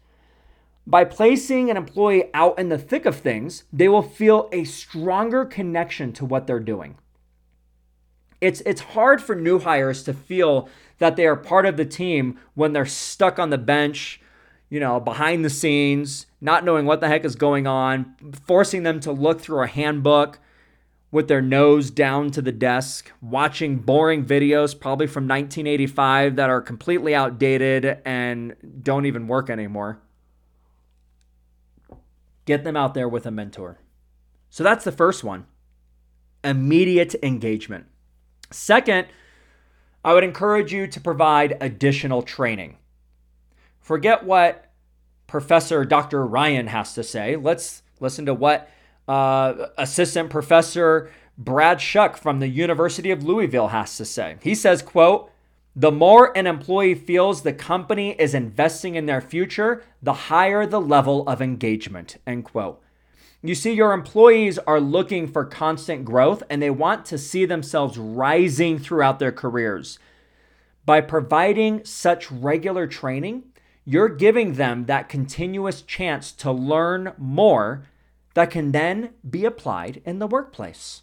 By 0.87 1.05
placing 1.05 1.69
an 1.69 1.77
employee 1.77 2.29
out 2.33 2.57
in 2.57 2.69
the 2.69 2.77
thick 2.77 3.05
of 3.05 3.15
things, 3.15 3.65
they 3.71 3.87
will 3.87 4.01
feel 4.01 4.49
a 4.51 4.63
stronger 4.63 5.45
connection 5.45 6.11
to 6.13 6.25
what 6.25 6.47
they're 6.47 6.59
doing. 6.59 6.97
It's, 8.39 8.61
it's 8.61 8.81
hard 8.81 9.21
for 9.21 9.35
new 9.35 9.59
hires 9.59 10.03
to 10.03 10.13
feel 10.13 10.67
that 10.97 11.15
they 11.15 11.27
are 11.27 11.35
part 11.35 11.67
of 11.67 11.77
the 11.77 11.85
team 11.85 12.39
when 12.55 12.73
they're 12.73 12.87
stuck 12.87 13.37
on 13.37 13.51
the 13.51 13.57
bench, 13.59 14.19
you 14.69 14.79
know, 14.79 14.99
behind 14.99 15.45
the 15.45 15.49
scenes, 15.49 16.25
not 16.41 16.65
knowing 16.65 16.87
what 16.87 17.01
the 17.01 17.07
heck 17.07 17.25
is 17.25 17.35
going 17.35 17.67
on, 17.67 18.15
forcing 18.47 18.81
them 18.81 18.99
to 19.01 19.11
look 19.11 19.39
through 19.39 19.61
a 19.61 19.67
handbook 19.67 20.39
with 21.11 21.27
their 21.27 21.41
nose 21.41 21.91
down 21.91 22.31
to 22.31 22.41
the 22.41 22.51
desk, 22.51 23.11
watching 23.21 23.77
boring 23.77 24.25
videos, 24.25 24.79
probably 24.79 25.07
from 25.07 25.25
1985, 25.25 26.37
that 26.37 26.49
are 26.49 26.61
completely 26.61 27.13
outdated 27.13 27.99
and 28.05 28.55
don't 28.81 29.05
even 29.05 29.27
work 29.27 29.49
anymore. 29.49 29.99
Get 32.51 32.65
them 32.65 32.75
out 32.75 32.93
there 32.95 33.07
with 33.07 33.25
a 33.25 33.31
mentor. 33.31 33.79
So 34.49 34.61
that's 34.61 34.83
the 34.83 34.91
first 34.91 35.23
one 35.23 35.45
immediate 36.43 37.15
engagement. 37.23 37.85
Second, 38.51 39.07
I 40.03 40.13
would 40.13 40.25
encourage 40.25 40.73
you 40.73 40.85
to 40.85 40.99
provide 40.99 41.55
additional 41.61 42.21
training. 42.21 42.75
Forget 43.79 44.25
what 44.25 44.69
Professor 45.27 45.85
Dr. 45.85 46.25
Ryan 46.25 46.67
has 46.67 46.93
to 46.95 47.03
say. 47.03 47.37
Let's 47.37 47.83
listen 48.01 48.25
to 48.25 48.33
what 48.33 48.69
uh, 49.07 49.67
Assistant 49.77 50.29
Professor 50.29 51.09
Brad 51.37 51.79
Shuck 51.79 52.17
from 52.17 52.39
the 52.39 52.49
University 52.49 53.11
of 53.11 53.23
Louisville 53.23 53.69
has 53.69 53.95
to 53.95 54.03
say. 54.03 54.35
He 54.41 54.55
says, 54.55 54.81
quote, 54.81 55.30
the 55.75 55.91
more 55.91 56.35
an 56.37 56.47
employee 56.47 56.95
feels 56.95 57.41
the 57.41 57.53
company 57.53 58.11
is 58.19 58.33
investing 58.33 58.95
in 58.95 59.05
their 59.05 59.21
future, 59.21 59.83
the 60.01 60.13
higher 60.13 60.65
the 60.65 60.81
level 60.81 61.27
of 61.27 61.41
engagement. 61.41 62.17
End 62.27 62.43
quote. 62.43 62.81
You 63.41 63.55
see, 63.55 63.71
your 63.71 63.93
employees 63.93 64.59
are 64.59 64.79
looking 64.79 65.27
for 65.27 65.45
constant 65.45 66.05
growth 66.05 66.43
and 66.49 66.61
they 66.61 66.69
want 66.69 67.05
to 67.05 67.17
see 67.17 67.45
themselves 67.45 67.97
rising 67.97 68.77
throughout 68.77 69.17
their 69.17 69.31
careers. 69.31 69.97
By 70.85 71.01
providing 71.01 71.85
such 71.85 72.31
regular 72.31 72.85
training, 72.85 73.43
you're 73.85 74.09
giving 74.09 74.53
them 74.53 74.85
that 74.85 75.09
continuous 75.09 75.81
chance 75.81 76.31
to 76.33 76.51
learn 76.51 77.13
more 77.17 77.87
that 78.33 78.51
can 78.51 78.71
then 78.71 79.11
be 79.27 79.45
applied 79.45 80.01
in 80.05 80.19
the 80.19 80.27
workplace. 80.27 81.01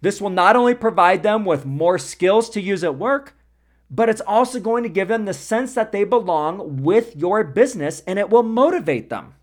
This 0.00 0.20
will 0.20 0.30
not 0.30 0.56
only 0.56 0.74
provide 0.74 1.22
them 1.22 1.44
with 1.44 1.64
more 1.64 1.98
skills 1.98 2.50
to 2.50 2.60
use 2.60 2.84
at 2.84 2.96
work, 2.96 3.34
but 3.92 4.08
it's 4.08 4.22
also 4.22 4.58
going 4.58 4.82
to 4.82 4.88
give 4.88 5.08
them 5.08 5.26
the 5.26 5.34
sense 5.34 5.74
that 5.74 5.92
they 5.92 6.02
belong 6.02 6.82
with 6.82 7.14
your 7.14 7.44
business 7.44 8.02
and 8.06 8.18
it 8.18 8.30
will 8.30 8.42
motivate 8.42 9.10
them. 9.10 9.34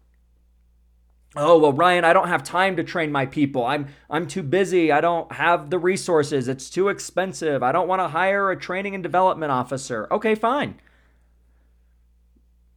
Oh, 1.35 1.59
well 1.59 1.71
Ryan, 1.71 2.03
I 2.03 2.13
don't 2.13 2.27
have 2.27 2.43
time 2.43 2.75
to 2.77 2.83
train 2.83 3.11
my 3.11 3.27
people. 3.27 3.63
I'm 3.63 3.89
I'm 4.09 4.25
too 4.27 4.41
busy. 4.41 4.91
I 4.91 4.99
don't 4.99 5.31
have 5.33 5.69
the 5.69 5.77
resources. 5.77 6.47
It's 6.47 6.71
too 6.71 6.89
expensive. 6.89 7.61
I 7.61 7.71
don't 7.71 7.87
want 7.87 7.99
to 7.99 8.07
hire 8.07 8.49
a 8.49 8.59
training 8.59 8.95
and 8.95 9.03
development 9.03 9.51
officer. 9.51 10.07
Okay, 10.09 10.33
fine. 10.33 10.79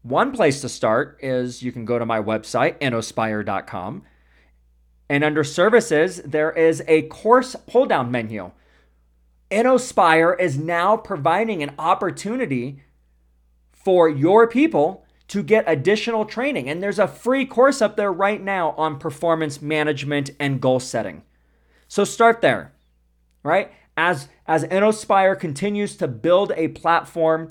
One 0.02 0.32
place 0.32 0.61
to 0.61 0.68
start 0.68 1.18
is 1.22 1.62
you 1.62 1.72
can 1.72 1.87
go 1.87 1.98
to 1.98 2.04
my 2.04 2.20
website, 2.20 2.78
innospire.com. 2.80 4.02
And 5.08 5.24
under 5.24 5.44
services, 5.44 6.20
there 6.22 6.50
is 6.50 6.82
a 6.87 7.02
course 7.02 7.56
pull 7.66 7.87
down 7.87 8.11
menu. 8.11 8.50
InnoSpire 9.53 10.38
is 10.41 10.59
now 10.59 10.97
providing 10.97 11.62
an 11.62 11.73
opportunity 11.79 12.83
for 13.71 14.09
your 14.09 14.49
people 14.49 15.05
to 15.29 15.43
get 15.43 15.65
additional 15.67 16.25
training. 16.25 16.69
And 16.69 16.83
there's 16.83 16.99
a 16.99 17.07
free 17.07 17.45
course 17.45 17.83
up 17.83 17.97
there 17.97 18.12
right 18.12 18.43
now 18.43 18.71
on 18.73 18.99
performance 18.99 19.61
management 19.61 20.31
and 20.41 20.61
goal 20.61 20.81
setting. 20.81 21.23
So 21.87 22.05
start 22.05 22.41
there, 22.41 22.73
right? 23.43 23.71
As 23.97 24.29
as 24.47 24.65
InnoSpire 24.65 25.38
continues 25.38 25.97
to 25.97 26.09
build 26.09 26.53
a 26.57 26.69
platform 26.69 27.51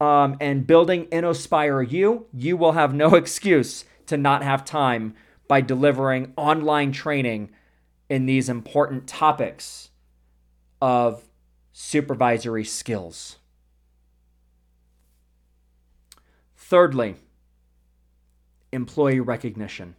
um, 0.00 0.36
and 0.40 0.66
building 0.66 1.06
InnoSpire 1.06 1.88
you, 1.88 2.26
you 2.32 2.56
will 2.56 2.72
have 2.72 2.94
no 2.94 3.14
excuse 3.14 3.84
to 4.06 4.16
not 4.16 4.42
have 4.42 4.64
time 4.64 5.14
by 5.48 5.60
delivering 5.60 6.32
online 6.36 6.92
training 6.92 7.50
in 8.08 8.26
these 8.26 8.48
important 8.48 9.06
topics 9.06 9.90
of 10.80 11.22
supervisory 11.72 12.64
skills. 12.64 13.38
Thirdly, 16.56 17.16
employee 18.72 19.20
recognition. 19.20 19.96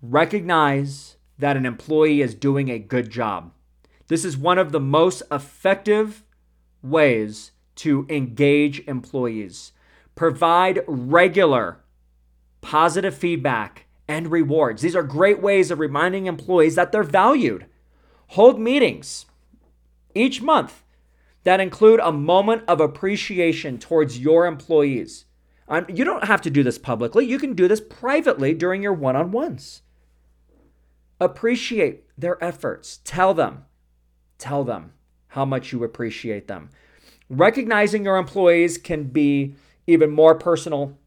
Recognize 0.00 1.16
that 1.38 1.56
an 1.56 1.66
employee 1.66 2.20
is 2.20 2.34
doing 2.34 2.68
a 2.68 2.78
good 2.78 3.10
job. 3.10 3.52
This 4.08 4.24
is 4.24 4.36
one 4.36 4.58
of 4.58 4.72
the 4.72 4.80
most 4.80 5.22
effective 5.30 6.24
ways 6.82 7.52
to 7.76 8.06
engage 8.08 8.80
employees. 8.88 9.72
Provide 10.14 10.80
regular 10.86 11.80
positive 12.60 13.14
feedback 13.14 13.86
and 14.08 14.32
rewards. 14.32 14.82
These 14.82 14.96
are 14.96 15.02
great 15.02 15.40
ways 15.40 15.70
of 15.70 15.78
reminding 15.78 16.26
employees 16.26 16.74
that 16.74 16.90
they're 16.90 17.02
valued. 17.02 17.66
Hold 18.28 18.58
meetings 18.58 19.26
each 20.14 20.42
month 20.42 20.82
that 21.44 21.60
include 21.60 22.00
a 22.00 22.12
moment 22.12 22.62
of 22.68 22.80
appreciation 22.80 23.78
towards 23.78 24.18
your 24.18 24.46
employees. 24.46 25.24
Um, 25.68 25.86
you 25.88 26.04
don't 26.04 26.24
have 26.24 26.40
to 26.42 26.50
do 26.50 26.62
this 26.62 26.78
publicly, 26.78 27.26
you 27.26 27.38
can 27.38 27.54
do 27.54 27.68
this 27.68 27.80
privately 27.80 28.54
during 28.54 28.82
your 28.82 28.92
one 28.92 29.16
on 29.16 29.30
ones. 29.30 29.82
Appreciate 31.20 32.04
their 32.16 32.42
efforts. 32.42 33.00
Tell 33.04 33.34
them, 33.34 33.64
tell 34.38 34.64
them 34.64 34.92
how 35.28 35.44
much 35.44 35.72
you 35.72 35.84
appreciate 35.84 36.48
them. 36.48 36.70
Recognizing 37.28 38.04
your 38.04 38.16
employees 38.16 38.78
can 38.78 39.04
be 39.04 39.54
even 39.86 40.10
more 40.10 40.34
personal 40.34 40.98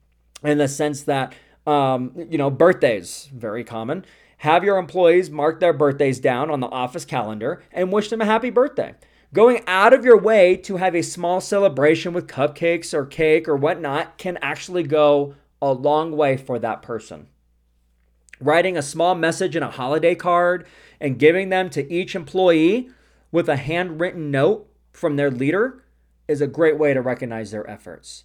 in 0.44 0.58
the 0.58 0.68
sense 0.68 1.04
that, 1.04 1.34
um, 1.66 2.12
you 2.30 2.38
know, 2.38 2.50
birthdays, 2.50 3.30
very 3.34 3.64
common. 3.64 4.06
Have 4.42 4.64
your 4.64 4.80
employees 4.80 5.30
mark 5.30 5.60
their 5.60 5.72
birthdays 5.72 6.20
down 6.20 6.50
on 6.50 6.62
the 6.62 6.70
office 6.70 7.06
calendar 7.06 7.62
and 7.72 7.92
wish 7.92 8.10
them 8.10 8.22
a 8.22 8.26
happy 8.26 8.50
birthday. 8.50 8.96
Going 9.34 9.62
out 9.68 9.94
of 9.94 10.04
your 10.04 10.18
way 10.18 10.56
to 10.58 10.78
have 10.78 10.96
a 10.96 11.04
small 11.04 11.40
celebration 11.42 12.12
with 12.12 12.26
cupcakes 12.26 12.92
or 12.92 13.06
cake 13.06 13.48
or 13.48 13.56
whatnot 13.56 14.18
can 14.18 14.40
actually 14.42 14.82
go 14.82 15.36
a 15.62 15.72
long 15.74 16.18
way 16.18 16.38
for 16.38 16.58
that 16.58 16.82
person. 16.82 17.28
Writing 18.40 18.76
a 18.76 18.82
small 18.82 19.14
message 19.14 19.56
in 19.56 19.62
a 19.62 19.70
holiday 19.70 20.16
card 20.16 20.66
and 21.00 21.20
giving 21.20 21.50
them 21.50 21.70
to 21.70 21.94
each 21.94 22.16
employee 22.16 22.90
with 23.32 23.48
a 23.48 23.58
handwritten 23.58 24.32
note 24.32 24.68
from 24.92 25.18
their 25.18 25.30
leader 25.30 25.84
is 26.28 26.42
a 26.42 26.48
great 26.48 26.80
way 26.80 26.96
to 26.96 27.02
recognize 27.02 27.52
their 27.52 27.70
efforts. 27.70 28.24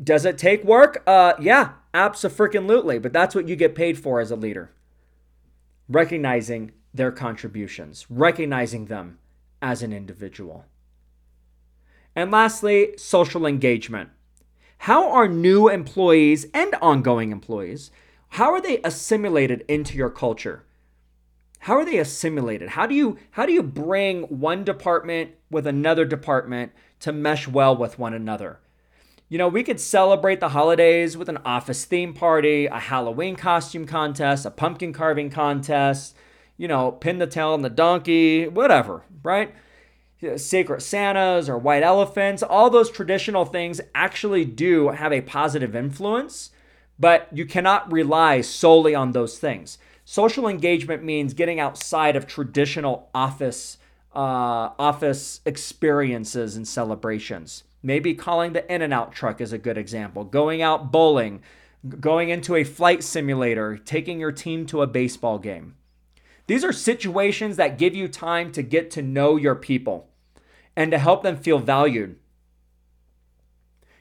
Does 0.00 0.24
it 0.24 0.38
take 0.38 0.62
work? 0.62 1.02
Uh, 1.04 1.32
yeah, 1.40 1.72
absolutely. 1.92 3.00
But 3.00 3.12
that's 3.12 3.34
what 3.34 3.48
you 3.48 3.56
get 3.56 3.74
paid 3.74 3.98
for 3.98 4.20
as 4.20 4.30
a 4.30 4.36
leader. 4.36 4.70
Recognizing 5.88 6.72
their 6.92 7.12
contributions, 7.12 8.06
recognizing 8.10 8.86
them 8.86 9.18
as 9.62 9.82
an 9.82 9.92
individual. 9.92 10.64
And 12.14 12.30
lastly, 12.30 12.94
social 12.96 13.46
engagement. 13.46 14.10
How 14.78 15.10
are 15.10 15.28
new 15.28 15.68
employees 15.68 16.46
and 16.54 16.74
ongoing 16.80 17.32
employees, 17.32 17.90
how 18.30 18.52
are 18.52 18.60
they 18.60 18.80
assimilated 18.82 19.64
into 19.68 19.96
your 19.96 20.10
culture? 20.10 20.64
How 21.60 21.76
are 21.76 21.84
they 21.84 21.98
assimilated? 21.98 22.70
How 22.70 22.86
do 22.86 22.94
you 22.94 23.18
how 23.32 23.46
do 23.46 23.52
you 23.52 23.62
bring 23.62 24.22
one 24.24 24.64
department 24.64 25.32
with 25.50 25.66
another 25.66 26.04
department 26.04 26.72
to 27.00 27.12
mesh 27.12 27.48
well 27.48 27.76
with 27.76 27.98
one 27.98 28.14
another? 28.14 28.60
You 29.30 29.36
know, 29.36 29.48
we 29.48 29.62
could 29.62 29.78
celebrate 29.78 30.40
the 30.40 30.48
holidays 30.48 31.14
with 31.14 31.28
an 31.28 31.38
office 31.44 31.84
theme 31.84 32.14
party, 32.14 32.64
a 32.64 32.78
Halloween 32.78 33.36
costume 33.36 33.84
contest, 33.84 34.46
a 34.46 34.50
pumpkin 34.50 34.94
carving 34.94 35.28
contest, 35.28 36.16
you 36.56 36.66
know, 36.66 36.92
pin 36.92 37.18
the 37.18 37.26
tail 37.26 37.50
on 37.50 37.60
the 37.60 37.68
donkey, 37.68 38.48
whatever, 38.48 39.02
right? 39.22 39.54
Secret 40.36 40.80
Santas 40.80 41.46
or 41.46 41.58
white 41.58 41.82
elephants, 41.82 42.42
all 42.42 42.70
those 42.70 42.90
traditional 42.90 43.44
things 43.44 43.82
actually 43.94 44.46
do 44.46 44.88
have 44.88 45.12
a 45.12 45.20
positive 45.20 45.76
influence, 45.76 46.50
but 46.98 47.28
you 47.30 47.44
cannot 47.44 47.92
rely 47.92 48.40
solely 48.40 48.94
on 48.94 49.12
those 49.12 49.38
things. 49.38 49.76
Social 50.06 50.48
engagement 50.48 51.04
means 51.04 51.34
getting 51.34 51.60
outside 51.60 52.16
of 52.16 52.26
traditional 52.26 53.10
office 53.14 53.76
uh, 54.14 54.72
office 54.78 55.40
experiences 55.44 56.56
and 56.56 56.66
celebrations. 56.66 57.64
Maybe 57.82 58.14
calling 58.14 58.52
the 58.52 58.72
In-N-Out 58.72 59.12
truck 59.12 59.40
is 59.40 59.52
a 59.52 59.58
good 59.58 59.78
example. 59.78 60.24
Going 60.24 60.62
out 60.62 60.90
bowling, 60.90 61.42
going 62.00 62.28
into 62.28 62.56
a 62.56 62.64
flight 62.64 63.04
simulator, 63.04 63.76
taking 63.76 64.18
your 64.18 64.32
team 64.32 64.66
to 64.66 64.82
a 64.82 64.86
baseball 64.86 65.38
game. 65.38 65.76
These 66.48 66.64
are 66.64 66.72
situations 66.72 67.56
that 67.56 67.78
give 67.78 67.94
you 67.94 68.08
time 68.08 68.50
to 68.52 68.62
get 68.62 68.90
to 68.92 69.02
know 69.02 69.36
your 69.36 69.54
people 69.54 70.08
and 70.74 70.90
to 70.90 70.98
help 70.98 71.22
them 71.22 71.36
feel 71.36 71.58
valued. 71.58 72.16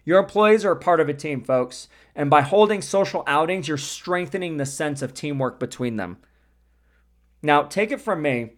Your 0.05 0.19
employees 0.19 0.63
are 0.63 0.71
a 0.71 0.79
part 0.79 1.01
of 1.01 1.09
a 1.09 1.13
team, 1.13 1.43
folks, 1.43 1.89
and 2.15 2.29
by 2.29 2.41
holding 2.41 2.81
social 2.81 3.23
outings, 3.27 3.67
you're 3.67 3.77
strengthening 3.77 4.55
the 4.55 4.65
sense 4.65 5.01
of 5.01 5.13
teamwork 5.13 5.59
between 5.59 5.97
them. 5.97 6.17
Now, 7.43 7.63
take 7.63 7.91
it 7.91 7.99
from 7.99 8.21
me, 8.21 8.53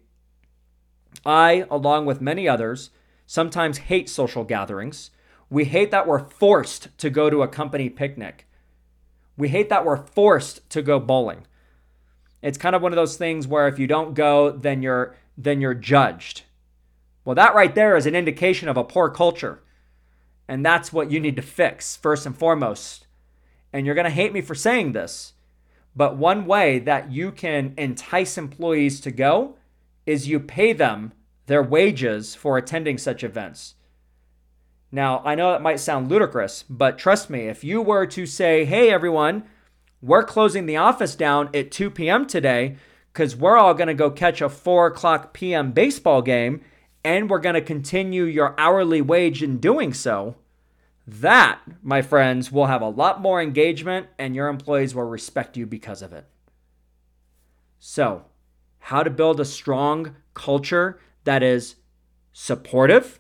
I, 1.26 1.66
along 1.72 2.06
with 2.06 2.22
many 2.22 2.48
others, 2.48 2.92
sometimes 3.30 3.78
hate 3.78 4.10
social 4.10 4.44
gatherings. 4.44 5.12
We 5.52 5.66
hate 5.66 5.92
that 5.92 6.08
we're 6.08 6.28
forced 6.28 6.88
to 6.98 7.12
go 7.12 7.30
to 7.30 7.44
a 7.44 7.48
company 7.48 7.88
picnic. 7.88 8.48
We 9.38 9.50
hate 9.50 9.70
that 9.70 9.86
we're 9.86 10.04
forced 10.04 10.68
to 10.72 10.82
go 10.82 11.00
bowling. 11.00 11.46
It's 12.42 12.58
kind 12.58 12.76
of 12.76 12.82
one 12.82 12.92
of 12.92 12.96
those 12.96 13.18
things 13.18 13.46
where 13.46 13.68
if 13.68 13.78
you 13.78 13.86
don't 13.86 14.16
go, 14.16 14.50
then 14.50 14.82
you're 14.82 15.16
then 15.38 15.62
you're 15.62 15.76
judged. 15.76 16.42
Well, 17.24 17.36
that 17.36 17.54
right 17.54 17.76
there 17.76 17.96
is 17.96 18.08
an 18.08 18.16
indication 18.16 18.68
of 18.68 18.78
a 18.78 18.84
poor 18.84 19.12
culture. 19.12 19.62
And 20.48 20.66
that's 20.66 20.92
what 20.92 21.12
you 21.12 21.20
need 21.20 21.36
to 21.36 21.44
fix 21.44 21.96
first 21.96 22.26
and 22.26 22.36
foremost. 22.36 23.06
And 23.72 23.86
you're 23.86 23.94
going 23.94 24.06
to 24.06 24.10
hate 24.10 24.34
me 24.34 24.42
for 24.42 24.56
saying 24.56 24.94
this, 24.94 25.34
but 25.96 26.18
one 26.18 26.48
way 26.48 26.80
that 26.80 27.12
you 27.12 27.32
can 27.32 27.76
entice 27.78 28.40
employees 28.40 29.00
to 29.02 29.12
go 29.12 29.56
is 30.08 30.28
you 30.28 30.40
pay 30.40 30.74
them 30.74 31.14
their 31.50 31.64
wages 31.64 32.36
for 32.36 32.58
attending 32.58 33.00
such 33.00 33.24
events. 33.24 33.74
Now, 34.92 35.24
I 35.26 35.34
know 35.34 35.52
that 35.52 35.64
might 35.64 35.80
sound 35.80 36.08
ludicrous, 36.08 36.64
but 36.70 37.00
trust 37.00 37.28
me, 37.28 37.48
if 37.48 37.64
you 37.64 37.82
were 37.82 38.06
to 38.06 38.28
say, 38.28 38.66
hey, 38.66 38.92
everyone, 38.92 39.44
we're 40.00 40.24
closing 40.24 40.68
the 40.68 40.78
office 40.78 41.16
down 41.16 41.50
at 41.56 41.72
2 41.72 41.90
p.m. 41.90 42.28
today 42.28 42.78
because 43.12 43.36
we're 43.36 43.58
all 43.58 43.74
going 43.74 43.88
to 43.88 43.96
go 43.96 44.12
catch 44.12 44.42
a 44.42 44.48
4 44.48 44.88
o'clock 44.88 45.34
p.m. 45.34 45.72
baseball 45.72 46.22
game 46.22 46.62
and 47.04 47.32
we're 47.32 47.40
going 47.40 47.56
to 47.56 47.62
continue 47.62 48.26
your 48.26 48.54
hourly 48.60 49.02
wage 49.02 49.42
in 49.42 49.58
doing 49.58 49.92
so, 49.92 50.36
that, 51.08 51.62
my 51.82 52.04
friends, 52.04 52.52
will 52.52 52.68
have 52.68 52.84
a 52.84 52.90
lot 52.90 53.22
more 53.22 53.42
engagement 53.42 54.06
and 54.20 54.36
your 54.36 54.50
employees 54.50 54.94
will 54.94 55.04
respect 55.04 55.58
you 55.58 55.66
because 55.66 56.04
of 56.04 56.14
it. 56.14 56.26
So, 57.80 58.26
how 58.78 59.02
to 59.02 59.10
build 59.10 59.40
a 59.40 59.46
strong 59.46 60.16
culture 60.36 61.00
that 61.24 61.44
is 61.44 61.76
supportive 62.34 63.20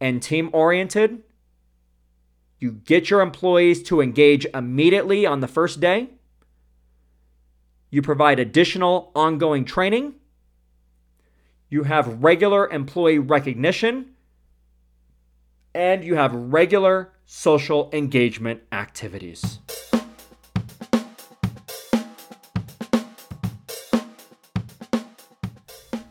and 0.00 0.22
team 0.22 0.50
oriented. 0.52 1.22
You 2.58 2.72
get 2.72 3.10
your 3.10 3.20
employees 3.20 3.82
to 3.84 4.00
engage 4.00 4.46
immediately 4.54 5.26
on 5.26 5.40
the 5.40 5.48
first 5.48 5.80
day. 5.80 6.10
You 7.90 8.02
provide 8.02 8.38
additional 8.38 9.10
ongoing 9.14 9.64
training. 9.64 10.14
You 11.68 11.84
have 11.84 12.22
regular 12.22 12.68
employee 12.68 13.18
recognition. 13.18 14.14
And 15.74 16.04
you 16.04 16.16
have 16.16 16.34
regular 16.34 17.12
social 17.26 17.90
engagement 17.92 18.62
activities. 18.72 19.60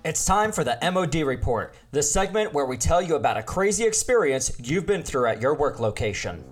It's 0.09 0.25
time 0.25 0.51
for 0.51 0.63
the 0.63 0.75
MOD 0.81 1.17
report, 1.17 1.75
the 1.91 2.01
segment 2.01 2.51
where 2.51 2.65
we 2.65 2.77
tell 2.77 2.99
you 2.99 3.13
about 3.13 3.37
a 3.37 3.43
crazy 3.43 3.85
experience 3.85 4.51
you've 4.57 4.87
been 4.87 5.03
through 5.03 5.27
at 5.27 5.39
your 5.39 5.53
work 5.53 5.79
location. 5.79 6.43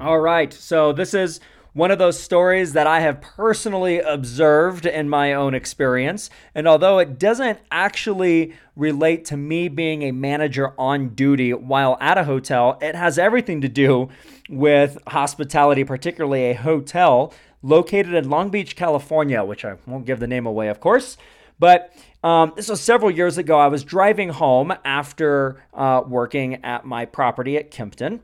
All 0.00 0.20
right, 0.20 0.52
so 0.52 0.92
this 0.92 1.12
is 1.12 1.40
one 1.72 1.90
of 1.90 1.98
those 1.98 2.20
stories 2.20 2.74
that 2.74 2.86
I 2.86 3.00
have 3.00 3.20
personally 3.20 3.98
observed 3.98 4.86
in 4.86 5.08
my 5.08 5.32
own 5.32 5.52
experience. 5.52 6.30
And 6.54 6.68
although 6.68 7.00
it 7.00 7.18
doesn't 7.18 7.58
actually 7.72 8.54
relate 8.76 9.24
to 9.24 9.36
me 9.36 9.66
being 9.66 10.02
a 10.02 10.12
manager 10.12 10.72
on 10.78 11.16
duty 11.16 11.52
while 11.52 11.96
at 12.00 12.16
a 12.16 12.24
hotel, 12.24 12.78
it 12.80 12.94
has 12.94 13.18
everything 13.18 13.60
to 13.62 13.68
do 13.68 14.08
with 14.48 14.98
hospitality, 15.08 15.82
particularly 15.82 16.50
a 16.50 16.54
hotel 16.54 17.32
located 17.62 18.14
in 18.14 18.28
Long 18.28 18.50
Beach, 18.50 18.76
California, 18.76 19.42
which 19.44 19.64
I 19.64 19.76
won't 19.86 20.04
give 20.04 20.20
the 20.20 20.26
name 20.26 20.46
away, 20.46 20.68
of 20.68 20.80
course. 20.80 21.16
But 21.58 21.92
um, 22.24 22.52
this 22.56 22.68
was 22.68 22.80
several 22.80 23.10
years 23.10 23.38
ago. 23.38 23.58
I 23.58 23.68
was 23.68 23.84
driving 23.84 24.30
home 24.30 24.72
after 24.84 25.62
uh, 25.72 26.02
working 26.06 26.64
at 26.64 26.84
my 26.84 27.04
property 27.04 27.56
at 27.56 27.70
Kimpton 27.70 28.20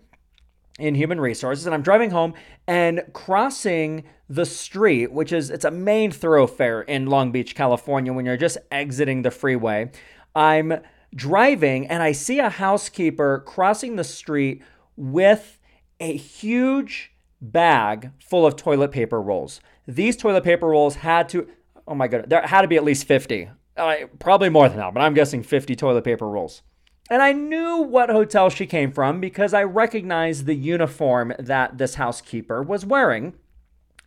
in 0.78 0.94
human 0.94 1.20
resources 1.20 1.66
and 1.66 1.74
i'm 1.74 1.82
driving 1.82 2.10
home 2.10 2.32
and 2.66 3.02
crossing 3.12 4.04
the 4.28 4.46
street 4.46 5.10
which 5.12 5.32
is 5.32 5.50
it's 5.50 5.64
a 5.64 5.70
main 5.70 6.10
thoroughfare 6.10 6.82
in 6.82 7.06
long 7.06 7.32
beach 7.32 7.54
california 7.54 8.12
when 8.12 8.24
you're 8.24 8.36
just 8.36 8.58
exiting 8.70 9.22
the 9.22 9.30
freeway 9.30 9.90
i'm 10.34 10.80
driving 11.14 11.86
and 11.88 12.02
i 12.02 12.12
see 12.12 12.38
a 12.38 12.48
housekeeper 12.48 13.42
crossing 13.44 13.96
the 13.96 14.04
street 14.04 14.62
with 14.96 15.58
a 16.00 16.16
huge 16.16 17.12
bag 17.40 18.10
full 18.20 18.46
of 18.46 18.56
toilet 18.56 18.92
paper 18.92 19.20
rolls. 19.20 19.60
These 19.86 20.16
toilet 20.16 20.44
paper 20.44 20.68
rolls 20.68 20.96
had 20.96 21.28
to, 21.30 21.48
oh 21.86 21.94
my 21.94 22.08
god, 22.08 22.28
there 22.28 22.42
had 22.42 22.62
to 22.62 22.68
be 22.68 22.76
at 22.76 22.84
least 22.84 23.06
50. 23.06 23.50
Uh, 23.76 23.94
probably 24.18 24.48
more 24.48 24.68
than 24.68 24.78
that, 24.78 24.92
but 24.92 25.00
I'm 25.00 25.14
guessing 25.14 25.42
50 25.42 25.76
toilet 25.76 26.04
paper 26.04 26.28
rolls. 26.28 26.62
And 27.10 27.22
I 27.22 27.32
knew 27.32 27.78
what 27.78 28.10
hotel 28.10 28.50
she 28.50 28.66
came 28.66 28.92
from 28.92 29.20
because 29.20 29.54
I 29.54 29.62
recognized 29.62 30.44
the 30.44 30.54
uniform 30.54 31.32
that 31.38 31.78
this 31.78 31.94
housekeeper 31.94 32.62
was 32.62 32.84
wearing. 32.84 33.34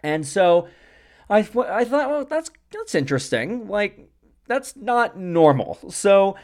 And 0.04 0.28
so 0.28 0.68
I, 1.30 1.40
I 1.40 1.84
thought, 1.86 2.10
well, 2.10 2.26
that's, 2.26 2.52
that's 2.72 2.94
interesting. 2.94 3.68
Like, 3.68 4.08
that's 4.48 4.76
not 4.76 5.18
normal. 5.18 5.80
So 5.90 6.36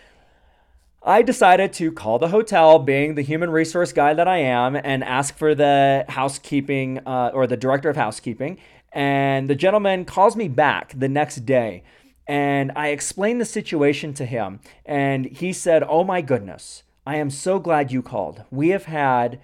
I 1.08 1.22
decided 1.22 1.72
to 1.74 1.92
call 1.92 2.20
the 2.20 2.28
hotel, 2.28 2.80
being 2.80 3.16
the 3.16 3.22
human 3.22 3.50
resource 3.50 3.94
guy 3.94 4.14
that 4.14 4.28
I 4.28 4.40
am, 4.40 4.76
and 4.76 5.04
ask 5.06 5.38
for 5.38 5.56
the 5.56 6.06
housekeeping 6.10 7.00
uh, 7.08 7.32
or 7.34 7.48
the 7.48 7.56
director 7.56 7.90
of 7.90 7.96
housekeeping. 7.96 8.60
And 8.92 9.50
the 9.50 9.56
gentleman 9.56 10.04
calls 10.04 10.36
me 10.36 10.50
back 10.50 10.94
the 10.94 11.08
next 11.08 11.46
day 11.46 11.84
and 12.28 12.72
I 12.76 12.90
explained 12.90 13.40
the 13.40 13.46
situation 13.46 14.14
to 14.16 14.26
him. 14.26 14.60
And 14.86 15.26
he 15.26 15.54
said, 15.54 15.84
Oh 15.88 16.04
my 16.04 16.22
goodness, 16.22 16.84
I 17.06 17.16
am 17.16 17.30
so 17.30 17.58
glad 17.60 17.92
you 17.92 18.02
called. 18.02 18.44
We 18.52 18.70
have 18.70 18.86
had 18.86 19.40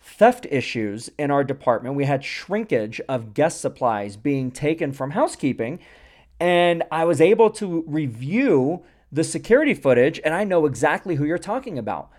theft 0.00 0.46
issues 0.50 1.10
in 1.18 1.30
our 1.30 1.42
department. 1.42 1.94
We 1.94 2.04
had 2.04 2.24
shrinkage 2.24 3.00
of 3.08 3.34
guest 3.34 3.60
supplies 3.60 4.16
being 4.16 4.50
taken 4.50 4.92
from 4.92 5.12
housekeeping. 5.12 5.80
And 6.38 6.84
I 6.92 7.04
was 7.04 7.20
able 7.20 7.50
to 7.52 7.82
review 7.86 8.84
the 9.10 9.24
security 9.24 9.74
footage, 9.74 10.20
and 10.24 10.34
I 10.34 10.44
know 10.44 10.66
exactly 10.66 11.14
who 11.14 11.24
you're 11.24 11.38
talking 11.38 11.78
about. 11.78 12.10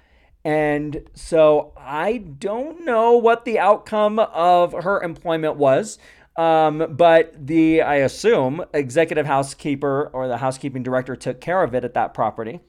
And 0.45 1.10
so 1.13 1.73
I 1.78 2.17
don't 2.17 2.86
know 2.86 3.17
what 3.17 3.45
the 3.45 3.60
outcome 3.60 4.19
of 4.19 4.71
her 4.71 5.02
employment 5.02 5.58
was. 5.58 5.99
Um, 6.38 6.95
but 6.95 7.34
the, 7.45 7.82
I 7.82 7.95
assume, 7.95 8.63
executive 8.73 9.25
housekeeper 9.25 10.10
or 10.13 10.30
the 10.30 10.38
housekeeping 10.38 10.84
director 10.84 11.17
took 11.17 11.41
care 11.41 11.62
of 11.63 11.75
it 11.75 11.84
at 11.84 11.95
that 11.95 12.13
property. 12.13 12.62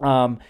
Um, 0.00 0.40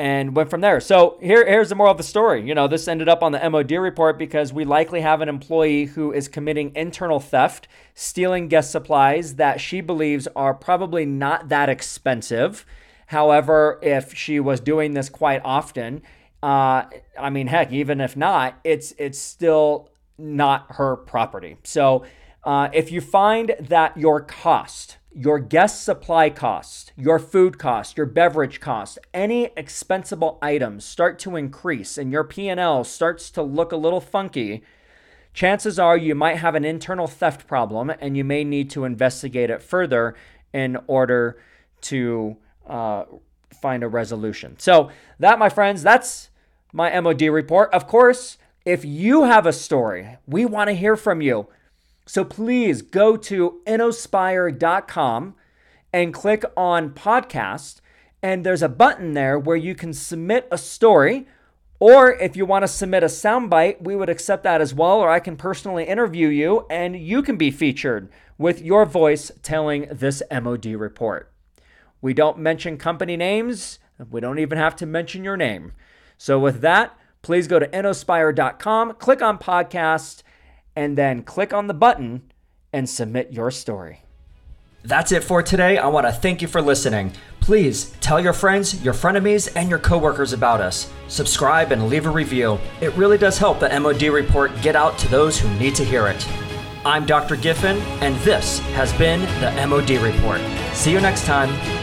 and 0.00 0.34
went 0.34 0.48
from 0.48 0.62
there. 0.62 0.80
So 0.80 1.18
here, 1.20 1.46
here's 1.46 1.68
the 1.68 1.74
moral 1.74 1.90
of 1.90 1.98
the 1.98 2.02
story. 2.02 2.42
You 2.48 2.54
know, 2.54 2.66
this 2.66 2.88
ended 2.88 3.06
up 3.06 3.22
on 3.22 3.32
the 3.32 3.50
MOD 3.50 3.72
report 3.72 4.18
because 4.18 4.50
we 4.50 4.64
likely 4.64 5.02
have 5.02 5.20
an 5.20 5.28
employee 5.28 5.84
who 5.84 6.10
is 6.10 6.26
committing 6.26 6.72
internal 6.74 7.20
theft, 7.20 7.68
stealing 7.92 8.48
guest 8.48 8.70
supplies 8.70 9.34
that 9.34 9.60
she 9.60 9.82
believes 9.82 10.26
are 10.34 10.54
probably 10.54 11.04
not 11.04 11.50
that 11.50 11.68
expensive. 11.68 12.64
However, 13.08 13.78
if 13.82 14.14
she 14.14 14.40
was 14.40 14.58
doing 14.60 14.94
this 14.94 15.10
quite 15.10 15.42
often, 15.44 16.00
uh, 16.42 16.84
I 17.18 17.28
mean, 17.28 17.48
heck, 17.48 17.70
even 17.70 18.00
if 18.00 18.16
not, 18.16 18.58
it's 18.64 18.94
it's 18.96 19.18
still 19.18 19.90
not 20.16 20.64
her 20.70 20.96
property. 20.96 21.58
So 21.62 22.06
uh, 22.44 22.68
if 22.72 22.90
you 22.90 23.00
find 23.00 23.54
that 23.60 23.96
your 23.96 24.20
cost 24.20 24.98
your 25.12 25.38
guest 25.40 25.82
supply 25.82 26.30
cost, 26.30 26.92
your 26.96 27.18
food 27.18 27.58
cost, 27.58 27.96
your 27.96 28.06
beverage 28.06 28.60
cost, 28.60 28.98
any 29.12 29.50
expensible 29.56 30.38
items 30.40 30.84
start 30.84 31.18
to 31.18 31.36
increase 31.36 31.98
and 31.98 32.12
your 32.12 32.24
P&L 32.24 32.84
starts 32.84 33.30
to 33.30 33.42
look 33.42 33.72
a 33.72 33.76
little 33.76 34.00
funky, 34.00 34.62
chances 35.34 35.78
are 35.78 35.96
you 35.96 36.14
might 36.14 36.36
have 36.36 36.54
an 36.54 36.64
internal 36.64 37.08
theft 37.08 37.46
problem 37.46 37.92
and 38.00 38.16
you 38.16 38.24
may 38.24 38.44
need 38.44 38.70
to 38.70 38.84
investigate 38.84 39.50
it 39.50 39.62
further 39.62 40.14
in 40.52 40.76
order 40.86 41.40
to 41.80 42.36
uh, 42.68 43.04
find 43.60 43.82
a 43.82 43.88
resolution. 43.88 44.54
So, 44.58 44.90
that, 45.18 45.38
my 45.38 45.48
friends, 45.48 45.82
that's 45.82 46.30
my 46.72 46.98
MOD 47.00 47.22
report. 47.22 47.72
Of 47.72 47.86
course, 47.86 48.38
if 48.64 48.84
you 48.84 49.24
have 49.24 49.46
a 49.46 49.52
story, 49.52 50.18
we 50.26 50.44
want 50.44 50.68
to 50.68 50.74
hear 50.74 50.96
from 50.96 51.20
you. 51.20 51.48
So 52.10 52.24
please 52.24 52.82
go 52.82 53.16
to 53.16 53.60
innospire.com 53.68 55.34
and 55.92 56.12
click 56.12 56.44
on 56.56 56.90
podcast. 56.90 57.80
And 58.20 58.44
there's 58.44 58.64
a 58.64 58.68
button 58.68 59.12
there 59.14 59.38
where 59.38 59.56
you 59.56 59.76
can 59.76 59.92
submit 59.92 60.48
a 60.50 60.58
story. 60.58 61.28
Or 61.78 62.12
if 62.12 62.36
you 62.36 62.44
want 62.44 62.64
to 62.64 62.66
submit 62.66 63.04
a 63.04 63.06
soundbite, 63.06 63.82
we 63.82 63.94
would 63.94 64.08
accept 64.08 64.42
that 64.42 64.60
as 64.60 64.74
well. 64.74 64.98
Or 64.98 65.08
I 65.08 65.20
can 65.20 65.36
personally 65.36 65.84
interview 65.84 66.26
you 66.26 66.66
and 66.68 66.96
you 66.96 67.22
can 67.22 67.36
be 67.36 67.52
featured 67.52 68.10
with 68.36 68.60
your 68.60 68.84
voice 68.86 69.30
telling 69.44 69.86
this 69.92 70.20
MOD 70.32 70.66
report. 70.66 71.32
We 72.00 72.12
don't 72.12 72.38
mention 72.38 72.76
company 72.76 73.16
names. 73.16 73.78
We 74.10 74.20
don't 74.20 74.40
even 74.40 74.58
have 74.58 74.74
to 74.76 74.84
mention 74.84 75.22
your 75.22 75.36
name. 75.36 75.74
So 76.18 76.40
with 76.40 76.60
that, 76.62 76.98
please 77.22 77.46
go 77.46 77.60
to 77.60 77.68
innospire.com, 77.68 78.94
click 78.94 79.22
on 79.22 79.38
podcast, 79.38 80.24
and 80.80 80.96
then 80.96 81.22
click 81.22 81.52
on 81.52 81.66
the 81.66 81.74
button 81.74 82.22
and 82.72 82.88
submit 82.88 83.34
your 83.34 83.50
story. 83.50 84.02
That's 84.82 85.12
it 85.12 85.22
for 85.22 85.42
today. 85.42 85.76
I 85.76 85.88
want 85.88 86.06
to 86.06 86.12
thank 86.12 86.40
you 86.40 86.48
for 86.48 86.62
listening. 86.62 87.12
Please 87.38 87.94
tell 88.00 88.18
your 88.18 88.32
friends, 88.32 88.82
your 88.82 88.94
frenemies, 88.94 89.52
and 89.54 89.68
your 89.68 89.78
coworkers 89.78 90.32
about 90.32 90.62
us. 90.62 90.90
Subscribe 91.08 91.70
and 91.70 91.90
leave 91.90 92.06
a 92.06 92.10
review. 92.10 92.58
It 92.80 92.96
really 92.96 93.18
does 93.18 93.36
help 93.36 93.60
the 93.60 93.78
MOD 93.78 94.04
report 94.04 94.52
get 94.62 94.74
out 94.74 94.96
to 95.00 95.08
those 95.08 95.38
who 95.38 95.52
need 95.58 95.74
to 95.74 95.84
hear 95.84 96.06
it. 96.06 96.26
I'm 96.86 97.04
Dr. 97.04 97.36
Giffen, 97.36 97.76
and 98.00 98.16
this 98.20 98.60
has 98.70 98.90
been 98.94 99.20
the 99.42 99.66
MOD 99.66 99.90
report. 100.02 100.40
See 100.72 100.92
you 100.92 101.00
next 101.02 101.26
time. 101.26 101.79